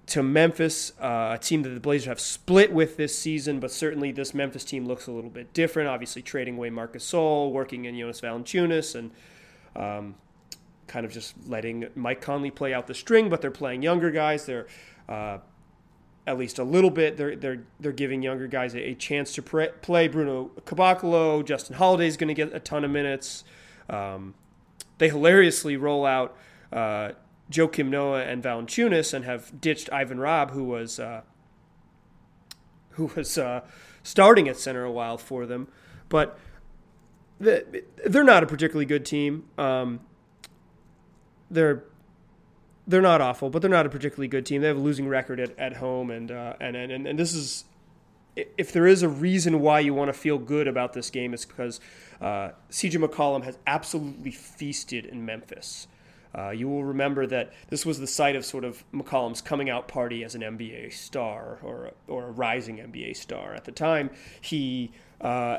to 0.08 0.22
Memphis, 0.22 0.92
uh, 1.00 1.32
a 1.34 1.38
team 1.38 1.62
that 1.62 1.70
the 1.70 1.80
Blazers 1.80 2.06
have 2.06 2.20
split 2.20 2.72
with 2.72 2.96
this 2.96 3.16
season, 3.16 3.60
but 3.60 3.70
certainly 3.70 4.10
this 4.10 4.32
Memphis 4.32 4.64
team 4.64 4.86
looks 4.86 5.06
a 5.06 5.12
little 5.12 5.30
bit 5.30 5.52
different. 5.52 5.88
Obviously, 5.88 6.22
trading 6.22 6.56
away 6.56 6.70
Marcus 6.70 7.10
Gasol, 7.10 7.52
working 7.52 7.84
in 7.84 7.98
Jonas 7.98 8.20
Valanciunas, 8.20 8.94
and 8.94 9.10
um, 9.76 10.14
kind 10.86 11.04
of 11.04 11.12
just 11.12 11.34
letting 11.46 11.88
Mike 11.94 12.22
Conley 12.22 12.50
play 12.50 12.72
out 12.72 12.86
the 12.86 12.94
string. 12.94 13.28
But 13.28 13.42
they're 13.42 13.50
playing 13.50 13.82
younger 13.82 14.10
guys. 14.10 14.46
They're 14.46 14.66
uh, 15.08 15.38
at 16.26 16.38
least 16.38 16.58
a 16.58 16.64
little 16.64 16.90
bit. 16.90 17.16
They're 17.16 17.36
they're 17.36 17.64
they're 17.78 17.92
giving 17.92 18.22
younger 18.22 18.46
guys 18.46 18.74
a, 18.74 18.90
a 18.90 18.94
chance 18.94 19.34
to 19.34 19.42
pre- 19.42 19.68
play. 19.82 20.08
Bruno 20.08 20.50
Caboclo, 20.64 21.44
Justin 21.44 21.76
Holiday 21.76 22.06
is 22.06 22.16
going 22.16 22.28
to 22.28 22.34
get 22.34 22.54
a 22.54 22.60
ton 22.60 22.84
of 22.84 22.90
minutes. 22.90 23.44
Um, 23.90 24.34
they 24.96 25.08
hilariously 25.08 25.76
roll 25.76 26.06
out. 26.06 26.36
Uh, 26.72 27.12
Joakim 27.50 27.88
Noah 27.88 28.22
and 28.22 28.42
Valanciunas 28.42 29.14
and 29.14 29.24
have 29.24 29.60
ditched 29.60 29.90
Ivan 29.92 30.20
Rabb, 30.20 30.50
who 30.50 30.64
was 30.64 31.00
uh, 31.00 31.22
who 32.90 33.10
was 33.16 33.38
uh, 33.38 33.62
starting 34.02 34.48
at 34.48 34.56
center 34.56 34.84
a 34.84 34.92
while 34.92 35.18
for 35.18 35.46
them. 35.46 35.68
But 36.08 36.38
the, 37.40 37.84
they're 38.04 38.24
not 38.24 38.42
a 38.42 38.46
particularly 38.46 38.86
good 38.86 39.06
team. 39.06 39.44
Um, 39.56 40.00
they're 41.50 41.84
they're 42.86 43.02
not 43.02 43.20
awful, 43.20 43.50
but 43.50 43.60
they're 43.62 43.70
not 43.70 43.86
a 43.86 43.90
particularly 43.90 44.28
good 44.28 44.46
team. 44.46 44.62
They 44.62 44.68
have 44.68 44.78
a 44.78 44.80
losing 44.80 45.08
record 45.08 45.40
at, 45.40 45.58
at 45.58 45.76
home, 45.76 46.10
and, 46.10 46.30
uh, 46.30 46.54
and 46.60 46.76
and 46.76 47.06
and 47.06 47.18
this 47.18 47.34
is 47.34 47.64
if 48.56 48.72
there 48.72 48.86
is 48.86 49.02
a 49.02 49.08
reason 49.08 49.60
why 49.60 49.80
you 49.80 49.92
want 49.94 50.08
to 50.08 50.12
feel 50.12 50.38
good 50.38 50.68
about 50.68 50.92
this 50.92 51.10
game, 51.10 51.34
it's 51.34 51.44
because 51.44 51.80
uh, 52.20 52.50
CJ 52.70 53.04
McCollum 53.04 53.44
has 53.44 53.58
absolutely 53.66 54.30
feasted 54.30 55.06
in 55.06 55.24
Memphis. 55.24 55.88
Uh, 56.36 56.50
you 56.50 56.68
will 56.68 56.84
remember 56.84 57.26
that 57.26 57.52
this 57.68 57.86
was 57.86 57.98
the 57.98 58.06
site 58.06 58.36
of 58.36 58.44
sort 58.44 58.64
of 58.64 58.84
McCollum's 58.92 59.40
coming 59.40 59.70
out 59.70 59.88
party 59.88 60.24
as 60.24 60.34
an 60.34 60.42
NBA 60.42 60.92
star 60.92 61.58
or, 61.62 61.92
or 62.06 62.26
a 62.26 62.30
rising 62.30 62.76
NBA 62.78 63.16
star. 63.16 63.54
At 63.54 63.64
the 63.64 63.72
time, 63.72 64.10
he, 64.40 64.92
uh, 65.20 65.58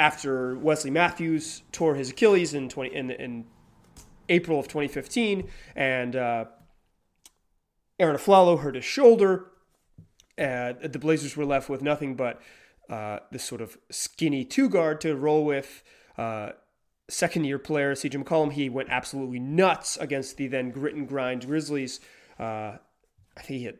after 0.00 0.56
Wesley 0.56 0.90
Matthews 0.90 1.62
tore 1.72 1.94
his 1.94 2.10
Achilles 2.10 2.54
in, 2.54 2.68
20, 2.68 2.94
in, 2.94 3.10
in 3.10 3.44
April 4.28 4.58
of 4.58 4.66
2015, 4.66 5.48
and 5.76 6.16
uh, 6.16 6.44
Arron 7.98 8.16
Afflalo 8.16 8.60
hurt 8.60 8.74
his 8.74 8.84
shoulder, 8.84 9.46
uh, 10.38 10.72
the 10.82 10.98
Blazers 10.98 11.36
were 11.36 11.44
left 11.44 11.68
with 11.68 11.82
nothing 11.82 12.14
but 12.14 12.40
uh, 12.88 13.18
this 13.30 13.44
sort 13.44 13.60
of 13.60 13.76
skinny 13.90 14.44
two 14.44 14.68
guard 14.68 15.00
to 15.02 15.14
roll 15.14 15.44
with. 15.44 15.82
Second 17.08 17.44
year 17.44 17.58
player, 17.58 17.94
CJ 17.94 18.22
McCollum, 18.22 18.52
he 18.52 18.68
went 18.68 18.90
absolutely 18.90 19.38
nuts 19.38 19.96
against 19.96 20.36
the 20.36 20.46
then 20.46 20.70
grit 20.70 20.94
and 20.94 21.08
grind 21.08 21.46
Grizzlies. 21.46 22.00
Uh, 22.38 22.76
I 23.36 23.40
think 23.40 23.60
he 23.60 23.64
had 23.64 23.78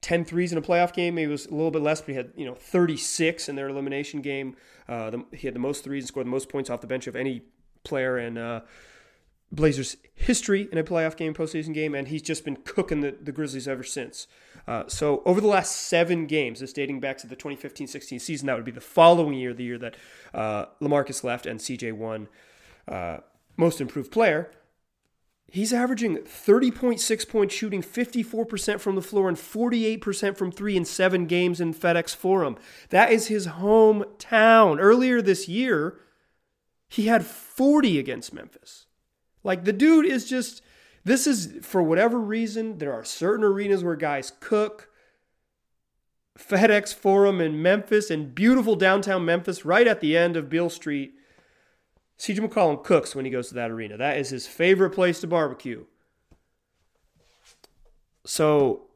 10 0.00 0.24
threes 0.24 0.52
in 0.52 0.58
a 0.58 0.62
playoff 0.62 0.92
game. 0.92 1.14
Maybe 1.14 1.30
it 1.30 1.32
was 1.32 1.46
a 1.46 1.54
little 1.54 1.70
bit 1.70 1.82
less, 1.82 2.00
but 2.00 2.10
he 2.10 2.14
had, 2.14 2.32
you 2.36 2.44
know, 2.44 2.54
36 2.54 3.48
in 3.48 3.56
their 3.56 3.68
elimination 3.68 4.20
game. 4.20 4.56
Uh, 4.88 5.10
the, 5.10 5.24
he 5.32 5.46
had 5.46 5.54
the 5.54 5.60
most 5.60 5.82
threes 5.82 6.04
and 6.04 6.08
scored 6.08 6.26
the 6.26 6.30
most 6.30 6.48
points 6.48 6.68
off 6.70 6.82
the 6.82 6.86
bench 6.86 7.06
of 7.06 7.16
any 7.16 7.42
player 7.84 8.18
in 8.18 8.36
uh, 8.36 8.60
Blazers 9.50 9.96
history 10.14 10.68
in 10.70 10.78
a 10.78 10.84
playoff 10.84 11.16
game, 11.16 11.32
postseason 11.32 11.72
game, 11.72 11.94
and 11.94 12.08
he's 12.08 12.22
just 12.22 12.44
been 12.44 12.56
cooking 12.56 13.00
the, 13.00 13.16
the 13.20 13.32
Grizzlies 13.32 13.66
ever 13.66 13.82
since. 13.82 14.26
Uh, 14.66 14.84
so 14.88 15.22
over 15.26 15.40
the 15.40 15.46
last 15.46 15.76
seven 15.76 16.26
games, 16.26 16.60
this 16.60 16.72
dating 16.72 17.00
back 17.00 17.18
to 17.18 17.26
the 17.26 17.36
2015-16 17.36 18.20
season, 18.20 18.46
that 18.46 18.56
would 18.56 18.64
be 18.64 18.70
the 18.70 18.80
following 18.80 19.34
year, 19.34 19.52
the 19.52 19.64
year 19.64 19.78
that 19.78 19.96
uh, 20.32 20.66
LaMarcus 20.80 21.22
left 21.22 21.46
and 21.46 21.60
CJ 21.60 21.92
won 21.92 22.28
uh, 22.88 23.18
Most 23.56 23.80
Improved 23.80 24.10
Player. 24.10 24.50
He's 25.46 25.72
averaging 25.72 26.16
30.6 26.16 27.28
points, 27.28 27.54
shooting 27.54 27.82
54% 27.82 28.80
from 28.80 28.96
the 28.96 29.02
floor 29.02 29.28
and 29.28 29.36
48% 29.36 30.36
from 30.36 30.50
three 30.50 30.76
in 30.76 30.84
seven 30.84 31.26
games 31.26 31.60
in 31.60 31.74
FedEx 31.74 32.16
Forum. 32.16 32.56
That 32.88 33.12
is 33.12 33.28
his 33.28 33.46
hometown. 33.46 34.78
Earlier 34.80 35.22
this 35.22 35.46
year, 35.46 36.00
he 36.88 37.06
had 37.06 37.24
40 37.24 37.98
against 37.98 38.32
Memphis. 38.32 38.86
Like 39.44 39.64
the 39.64 39.72
dude 39.72 40.06
is 40.06 40.28
just 40.28 40.62
this 41.04 41.26
is 41.26 41.58
for 41.62 41.82
whatever 41.82 42.18
reason 42.18 42.78
there 42.78 42.92
are 42.92 43.04
certain 43.04 43.44
arenas 43.44 43.84
where 43.84 43.96
guys 43.96 44.32
cook. 44.40 44.88
FedEx 46.38 46.92
Forum 46.92 47.40
in 47.40 47.62
Memphis 47.62 48.10
and 48.10 48.34
beautiful 48.34 48.74
downtown 48.74 49.24
Memphis 49.24 49.64
right 49.64 49.86
at 49.86 50.00
the 50.00 50.16
end 50.16 50.36
of 50.36 50.50
Beale 50.50 50.70
Street. 50.70 51.14
CJ 52.18 52.40
McCollum 52.40 52.82
cooks 52.82 53.14
when 53.14 53.24
he 53.24 53.30
goes 53.30 53.48
to 53.48 53.54
that 53.54 53.70
arena. 53.70 53.96
That 53.96 54.18
is 54.18 54.30
his 54.30 54.46
favorite 54.46 54.90
place 54.90 55.20
to 55.20 55.26
barbecue. 55.26 55.84
So 58.26 58.86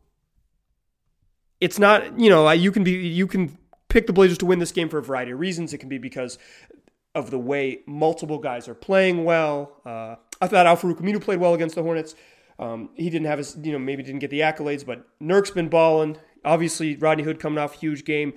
it's 1.60 1.78
not, 1.78 2.18
you 2.18 2.30
know, 2.30 2.50
you 2.50 2.72
can 2.72 2.82
be 2.84 2.92
you 2.92 3.26
can 3.26 3.56
pick 3.88 4.06
the 4.06 4.12
Blazers 4.12 4.38
to 4.38 4.46
win 4.46 4.58
this 4.58 4.72
game 4.72 4.88
for 4.88 4.98
a 4.98 5.02
variety 5.02 5.32
of 5.32 5.40
reasons. 5.40 5.72
It 5.72 5.78
can 5.78 5.88
be 5.88 5.98
because 5.98 6.38
of 7.14 7.30
the 7.30 7.38
way 7.38 7.80
multiple 7.86 8.38
guys 8.38 8.68
are 8.68 8.74
playing 8.74 9.24
well. 9.24 9.80
Uh, 9.84 10.16
I 10.40 10.46
thought 10.46 10.66
Al-Farouq 10.66 11.00
Aminu 11.00 11.20
played 11.20 11.40
well 11.40 11.54
against 11.54 11.74
the 11.74 11.82
Hornets. 11.82 12.14
Um, 12.58 12.90
he 12.94 13.08
didn't 13.10 13.26
have 13.26 13.38
his, 13.38 13.56
you 13.62 13.72
know, 13.72 13.78
maybe 13.78 14.02
didn't 14.02 14.20
get 14.20 14.30
the 14.30 14.40
accolades, 14.40 14.84
but 14.84 15.06
Nurk's 15.20 15.50
been 15.50 15.68
balling. 15.68 16.18
Obviously, 16.44 16.96
Rodney 16.96 17.24
Hood 17.24 17.38
coming 17.38 17.58
off 17.58 17.76
a 17.76 17.78
huge 17.78 18.04
game. 18.04 18.32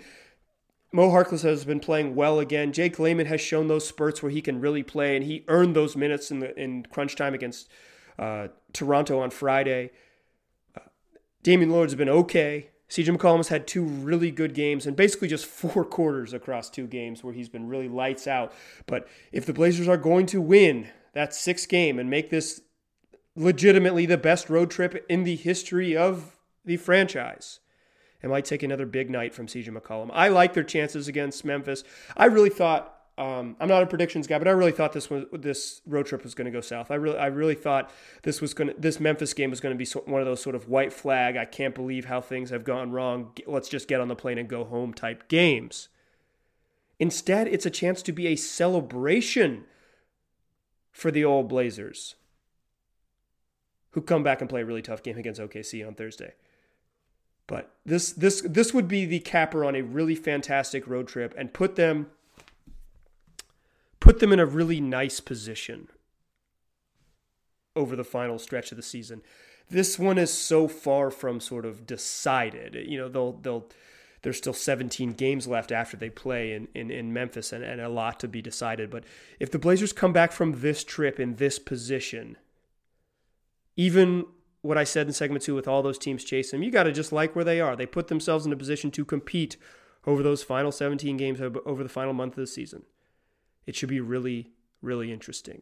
Mo 0.94 1.10
Harkless 1.10 1.44
has 1.44 1.64
been 1.64 1.80
playing 1.80 2.16
well 2.16 2.40
again. 2.40 2.74
Jake 2.74 3.00
Layman 3.00 3.28
has 3.28 3.40
shown 3.40 3.68
those 3.68 3.88
spurts 3.88 4.22
where 4.22 4.32
he 4.32 4.42
can 4.42 4.60
really 4.60 4.84
play, 4.84 5.16
and 5.16 5.26
he 5.26 5.46
earned 5.48 5.76
those 5.76 5.96
minutes 5.96 6.32
in 6.32 6.40
the 6.40 6.60
in 6.60 6.86
crunch 6.92 7.16
time 7.16 7.34
against 7.34 7.70
uh, 8.20 8.50
Toronto 8.74 9.20
on 9.20 9.32
Friday. 9.32 9.92
Uh, 10.76 10.82
Damian 11.44 11.72
Lillard's 11.72 11.96
been 11.96 12.10
okay. 12.10 12.72
CJ 12.90 13.16
McCollum 13.16 13.38
has 13.38 13.48
had 13.48 13.68
two 13.68 13.86
really 13.86 14.32
good 14.32 14.54
games 14.54 14.86
and 14.86 14.98
basically 14.98 15.30
just 15.30 15.46
four 15.48 15.86
quarters 15.86 16.34
across 16.34 16.70
two 16.70 16.88
games 16.88 17.24
where 17.24 17.34
he's 17.34 17.48
been 17.48 17.70
really 17.70 17.88
lights 17.88 18.28
out. 18.28 18.52
But 18.86 19.08
if 19.32 19.46
the 19.46 19.54
Blazers 19.54 19.88
are 19.88 19.98
going 19.98 20.26
to 20.28 20.42
win 20.42 20.90
that 21.14 21.34
sixth 21.34 21.68
game 21.68 22.00
and 22.00 22.10
make 22.10 22.30
this 22.30 22.62
legitimately 23.36 24.06
the 24.06 24.18
best 24.18 24.50
road 24.50 24.70
trip 24.70 25.06
in 25.10 25.24
the 25.24 25.36
history 25.36 25.96
of 25.96 26.38
the 26.66 26.78
franchise, 26.78 27.60
it 28.22 28.30
might 28.30 28.46
take 28.46 28.64
another 28.64 28.86
big 28.86 29.10
night 29.10 29.34
from 29.34 29.48
CJ 29.48 29.70
McCollum. 29.70 30.10
I 30.14 30.28
like 30.28 30.54
their 30.54 30.64
chances 30.64 31.08
against 31.08 31.44
Memphis. 31.44 31.84
I 32.16 32.26
really 32.26 32.50
thought 32.50 33.02
um, 33.18 33.56
I'm 33.60 33.68
not 33.68 33.84
a 33.84 33.88
predictions 33.88 34.26
guy, 34.26 34.38
but 34.38 34.48
I 34.48 34.52
really 34.52 34.72
thought 34.72 34.94
this 34.94 35.10
was 35.10 35.26
this 35.32 35.82
road 35.86 36.06
trip 36.06 36.24
was 36.24 36.34
going 36.34 36.46
to 36.46 36.52
go 36.52 36.62
south. 36.62 36.92
I 36.92 36.96
really, 36.96 37.18
I 37.18 37.28
really 37.28 37.56
thought 37.56 37.92
this 38.24 38.42
was 38.42 38.54
going 38.54 38.70
to, 38.70 38.76
this 38.80 39.00
Memphis 39.00 39.34
game 39.34 39.50
was 39.50 39.60
going 39.60 39.78
to 39.78 39.78
be 39.78 39.90
one 40.10 40.22
of 40.22 40.28
those 40.28 40.42
sort 40.42 40.56
of 40.56 40.70
white 40.70 40.94
flag. 40.94 41.36
I 41.36 41.46
can't 41.46 41.76
believe 41.76 42.06
how 42.06 42.22
things 42.22 42.50
have 42.52 42.64
gone 42.64 42.92
wrong. 42.92 43.32
Let's 43.46 43.70
just 43.70 43.88
get 43.88 44.02
on 44.02 44.08
the 44.08 44.16
plane 44.16 44.38
and 44.38 44.48
go 44.48 44.64
home 44.64 44.94
type 44.94 45.28
games. 45.28 45.90
Instead, 47.00 47.48
it's 47.48 47.66
a 47.66 47.72
chance 47.72 48.02
to 48.04 48.12
be 48.12 48.28
a 48.28 48.36
celebration 48.36 49.66
for 50.92 51.12
the 51.12 51.26
old 51.26 51.48
Blazers, 51.48 52.16
who 53.92 54.02
come 54.02 54.24
back 54.24 54.42
and 54.42 54.50
play 54.50 54.62
a 54.62 54.66
really 54.66 54.82
tough 54.82 55.04
game 55.04 55.18
against 55.18 55.42
OKC 55.42 55.86
on 55.86 55.96
Thursday. 55.96 56.34
But 57.48 57.72
this 57.86 58.14
this 58.14 58.42
this 58.42 58.74
would 58.74 58.88
be 58.88 59.06
the 59.06 59.20
capper 59.20 59.66
on 59.66 59.76
a 59.76 59.82
really 59.82 60.16
fantastic 60.16 60.88
road 60.88 61.08
trip 61.08 61.34
and 61.38 61.54
put 61.54 61.76
them 61.76 62.08
put 64.00 64.20
them 64.20 64.32
in 64.32 64.40
a 64.40 64.46
really 64.46 64.80
nice 64.80 65.20
position 65.20 65.90
over 67.76 67.96
the 67.96 68.04
final 68.04 68.40
stretch 68.40 68.72
of 68.72 68.78
the 68.78 68.84
season. 68.84 69.22
This 69.70 69.98
one 69.98 70.18
is 70.18 70.34
so 70.34 70.68
far 70.68 71.12
from 71.12 71.40
sort 71.40 71.66
of 71.66 71.86
decided. 71.86 72.76
You 72.88 72.98
know, 72.98 73.10
they'll 73.10 73.34
they'll 73.34 73.68
there's 74.22 74.38
still 74.38 74.54
17 74.54 75.14
games 75.14 75.48
left 75.48 75.72
after 75.72 75.98
they 75.98 76.10
play 76.10 76.54
in, 76.54 76.68
in, 76.76 76.92
in 76.92 77.14
Memphis 77.14 77.52
and, 77.52 77.64
and 77.64 77.82
a 77.82 77.90
lot 77.90 78.20
to 78.20 78.28
be 78.28 78.42
decided. 78.42 78.90
But 78.90 79.04
if 79.40 79.50
the 79.52 79.60
Blazers 79.60 79.94
come 79.94 80.14
back 80.14 80.32
from 80.32 80.62
this 80.62 80.84
trip 80.84 81.20
in 81.20 81.36
this 81.36 81.58
position, 81.58 82.38
even 83.76 84.26
what 84.62 84.78
I 84.78 84.84
said 84.84 85.08
in 85.08 85.14
segment 85.14 85.44
two 85.44 85.56
with 85.56 85.68
all 85.68 85.82
those 85.82 85.98
teams 85.98 86.24
chasing 86.24 86.60
them, 86.60 86.64
you 86.64 86.72
got 86.72 86.84
to 86.84 86.92
just 86.92 87.12
like 87.12 87.36
where 87.36 87.46
they 87.46 87.60
are. 87.60 87.76
They 87.76 87.88
put 87.88 88.10
themselves 88.10 88.46
in 88.46 88.54
a 88.54 88.58
position 88.58 88.92
to 88.92 89.06
compete 89.06 89.58
over 90.06 90.22
those 90.22 90.44
final 90.44 90.72
17 90.72 91.18
games 91.18 91.42
over 91.42 91.84
the 91.84 91.90
final 91.90 92.14
month 92.14 92.34
of 92.34 92.42
the 92.42 92.48
season. 92.48 92.84
It 93.66 93.76
should 93.76 93.90
be 93.90 94.02
really, 94.02 94.52
really 94.82 95.12
interesting. 95.12 95.62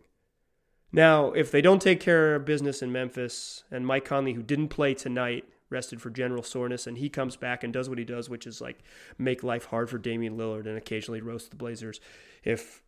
Now, 0.91 1.31
if 1.31 1.51
they 1.51 1.61
don't 1.61 1.81
take 1.81 1.99
care 1.99 2.35
of 2.35 2.45
business 2.45 2.81
in 2.81 2.91
Memphis, 2.91 3.63
and 3.69 3.85
Mike 3.85 4.05
Conley, 4.05 4.33
who 4.33 4.41
didn't 4.41 4.69
play 4.69 4.93
tonight, 4.93 5.45
rested 5.69 6.01
for 6.01 6.09
general 6.09 6.43
soreness, 6.43 6.87
and 6.87 6.97
he 6.97 7.09
comes 7.09 7.35
back 7.35 7.63
and 7.63 7.71
does 7.71 7.89
what 7.89 7.97
he 7.97 8.05
does, 8.05 8.29
which 8.29 8.47
is 8.47 8.61
like 8.61 8.79
make 9.17 9.43
life 9.43 9.65
hard 9.65 9.89
for 9.89 9.97
Damian 9.97 10.37
Lillard 10.37 10.65
and 10.65 10.77
occasionally 10.77 11.21
roast 11.21 11.49
the 11.49 11.55
Blazers. 11.55 11.99
If 12.43 12.81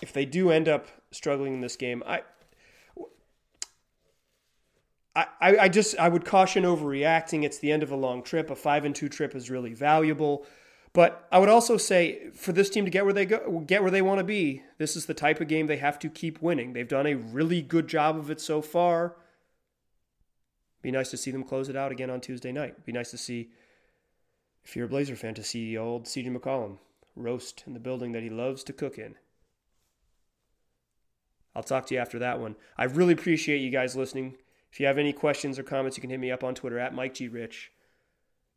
if 0.00 0.12
they 0.12 0.24
do 0.24 0.50
end 0.50 0.68
up 0.68 0.88
struggling 1.10 1.54
in 1.54 1.60
this 1.60 1.76
game, 1.76 2.02
I 2.06 2.22
I, 5.14 5.26
I 5.40 5.68
just 5.68 5.98
I 5.98 6.08
would 6.08 6.24
caution 6.24 6.64
overreacting. 6.64 7.44
It's 7.44 7.58
the 7.58 7.70
end 7.70 7.82
of 7.82 7.90
a 7.90 7.96
long 7.96 8.22
trip. 8.22 8.50
A 8.50 8.56
five 8.56 8.84
and 8.84 8.94
two 8.94 9.08
trip 9.08 9.34
is 9.34 9.50
really 9.50 9.74
valuable. 9.74 10.46
But 10.94 11.26
I 11.32 11.38
would 11.38 11.48
also 11.48 11.78
say 11.78 12.30
for 12.34 12.52
this 12.52 12.68
team 12.68 12.84
to 12.84 12.90
get 12.90 13.04
where 13.04 13.14
they 13.14 13.24
go, 13.24 13.64
get 13.66 13.82
where 13.82 13.90
they 13.90 14.02
want 14.02 14.18
to 14.18 14.24
be, 14.24 14.62
this 14.78 14.94
is 14.94 15.06
the 15.06 15.14
type 15.14 15.40
of 15.40 15.48
game 15.48 15.66
they 15.66 15.78
have 15.78 15.98
to 16.00 16.10
keep 16.10 16.42
winning. 16.42 16.72
They've 16.74 16.88
done 16.88 17.06
a 17.06 17.14
really 17.14 17.62
good 17.62 17.88
job 17.88 18.18
of 18.18 18.30
it 18.30 18.40
so 18.40 18.60
far. 18.60 19.16
Be 20.82 20.90
nice 20.90 21.10
to 21.10 21.16
see 21.16 21.30
them 21.30 21.44
close 21.44 21.68
it 21.68 21.76
out 21.76 21.92
again 21.92 22.10
on 22.10 22.20
Tuesday 22.20 22.52
night. 22.52 22.84
Be 22.84 22.92
nice 22.92 23.10
to 23.12 23.18
see, 23.18 23.50
if 24.64 24.76
you're 24.76 24.86
a 24.86 24.88
Blazer 24.88 25.16
fan, 25.16 25.34
to 25.34 25.44
see 25.44 25.78
old 25.78 26.04
CJ 26.04 26.36
McCollum 26.36 26.78
roast 27.14 27.62
in 27.66 27.72
the 27.72 27.80
building 27.80 28.12
that 28.12 28.22
he 28.22 28.30
loves 28.30 28.64
to 28.64 28.72
cook 28.72 28.98
in. 28.98 29.14
I'll 31.54 31.62
talk 31.62 31.86
to 31.86 31.94
you 31.94 32.00
after 32.00 32.18
that 32.18 32.40
one. 32.40 32.56
I 32.76 32.84
really 32.84 33.12
appreciate 33.12 33.58
you 33.58 33.70
guys 33.70 33.94
listening. 33.94 34.36
If 34.72 34.80
you 34.80 34.86
have 34.86 34.98
any 34.98 35.12
questions 35.12 35.58
or 35.58 35.62
comments, 35.62 35.96
you 35.96 36.00
can 36.00 36.10
hit 36.10 36.18
me 36.20 36.30
up 36.30 36.42
on 36.42 36.54
Twitter 36.54 36.78
at 36.78 36.94
Mike 36.94 37.14
G. 37.14 37.28
Rich. 37.28 37.72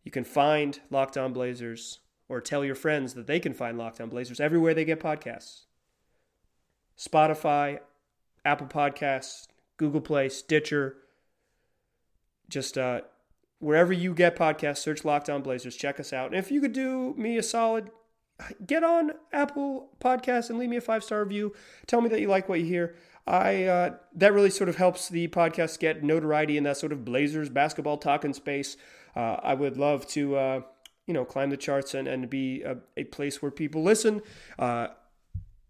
You 0.03 0.11
can 0.11 0.23
find 0.23 0.79
Locked 0.89 1.17
On 1.17 1.33
Blazers 1.33 1.99
or 2.29 2.39
tell 2.39 2.63
your 2.63 2.75
friends 2.75 3.13
that 3.13 3.27
they 3.27 3.39
can 3.39 3.53
find 3.53 3.77
Locked 3.77 3.99
On 3.99 4.09
Blazers 4.09 4.39
everywhere 4.39 4.73
they 4.73 4.85
get 4.85 4.99
podcasts 4.99 5.63
Spotify, 6.97 7.79
Apple 8.45 8.67
Podcasts, 8.67 9.47
Google 9.77 10.01
Play, 10.01 10.29
Stitcher. 10.29 10.97
Just 12.49 12.77
uh, 12.77 13.01
wherever 13.59 13.93
you 13.93 14.13
get 14.13 14.35
podcasts, 14.35 14.77
search 14.77 15.05
Locked 15.05 15.29
On 15.29 15.41
Blazers. 15.41 15.75
Check 15.75 15.99
us 15.99 16.13
out. 16.13 16.27
And 16.27 16.35
if 16.35 16.51
you 16.51 16.61
could 16.61 16.73
do 16.73 17.13
me 17.17 17.37
a 17.37 17.43
solid, 17.43 17.89
get 18.65 18.83
on 18.83 19.11
Apple 19.33 19.89
Podcasts 19.99 20.49
and 20.49 20.59
leave 20.59 20.69
me 20.69 20.77
a 20.77 20.81
five 20.81 21.03
star 21.03 21.23
review. 21.23 21.53
Tell 21.87 22.01
me 22.01 22.09
that 22.09 22.21
you 22.21 22.27
like 22.27 22.49
what 22.49 22.59
you 22.59 22.65
hear. 22.65 22.95
I 23.27 23.63
uh, 23.63 23.95
that 24.15 24.33
really 24.33 24.51
sort 24.51 24.69
of 24.69 24.75
helps 24.75 25.09
the 25.09 25.27
podcast 25.29 25.79
get 25.79 26.03
notoriety 26.03 26.57
in 26.57 26.63
that 26.65 26.77
sort 26.77 26.91
of 26.91 27.03
Blazers 27.03 27.49
basketball 27.49 27.97
talking 27.97 28.33
space. 28.33 28.77
Uh, 29.15 29.37
I 29.41 29.53
would 29.53 29.77
love 29.77 30.05
to 30.09 30.35
uh, 30.35 30.61
you 31.05 31.13
know, 31.13 31.25
climb 31.25 31.49
the 31.49 31.57
charts 31.57 31.93
and, 31.93 32.07
and 32.07 32.29
be 32.29 32.63
a, 32.63 32.77
a 32.97 33.03
place 33.05 33.41
where 33.41 33.51
people 33.51 33.83
listen. 33.83 34.21
Uh, 34.57 34.87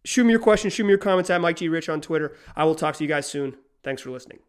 shoot 0.03 0.23
me 0.23 0.31
your 0.31 0.39
questions, 0.39 0.73
shoot 0.73 0.83
me 0.83 0.89
your 0.89 0.97
comments 0.97 1.29
at 1.29 1.41
Mike 1.41 1.57
G. 1.57 1.67
Rich 1.67 1.89
on 1.89 2.01
Twitter. 2.01 2.35
I 2.55 2.63
will 2.63 2.75
talk 2.75 2.95
to 2.95 3.03
you 3.03 3.07
guys 3.07 3.27
soon. 3.27 3.57
Thanks 3.83 4.01
for 4.01 4.11
listening. 4.11 4.39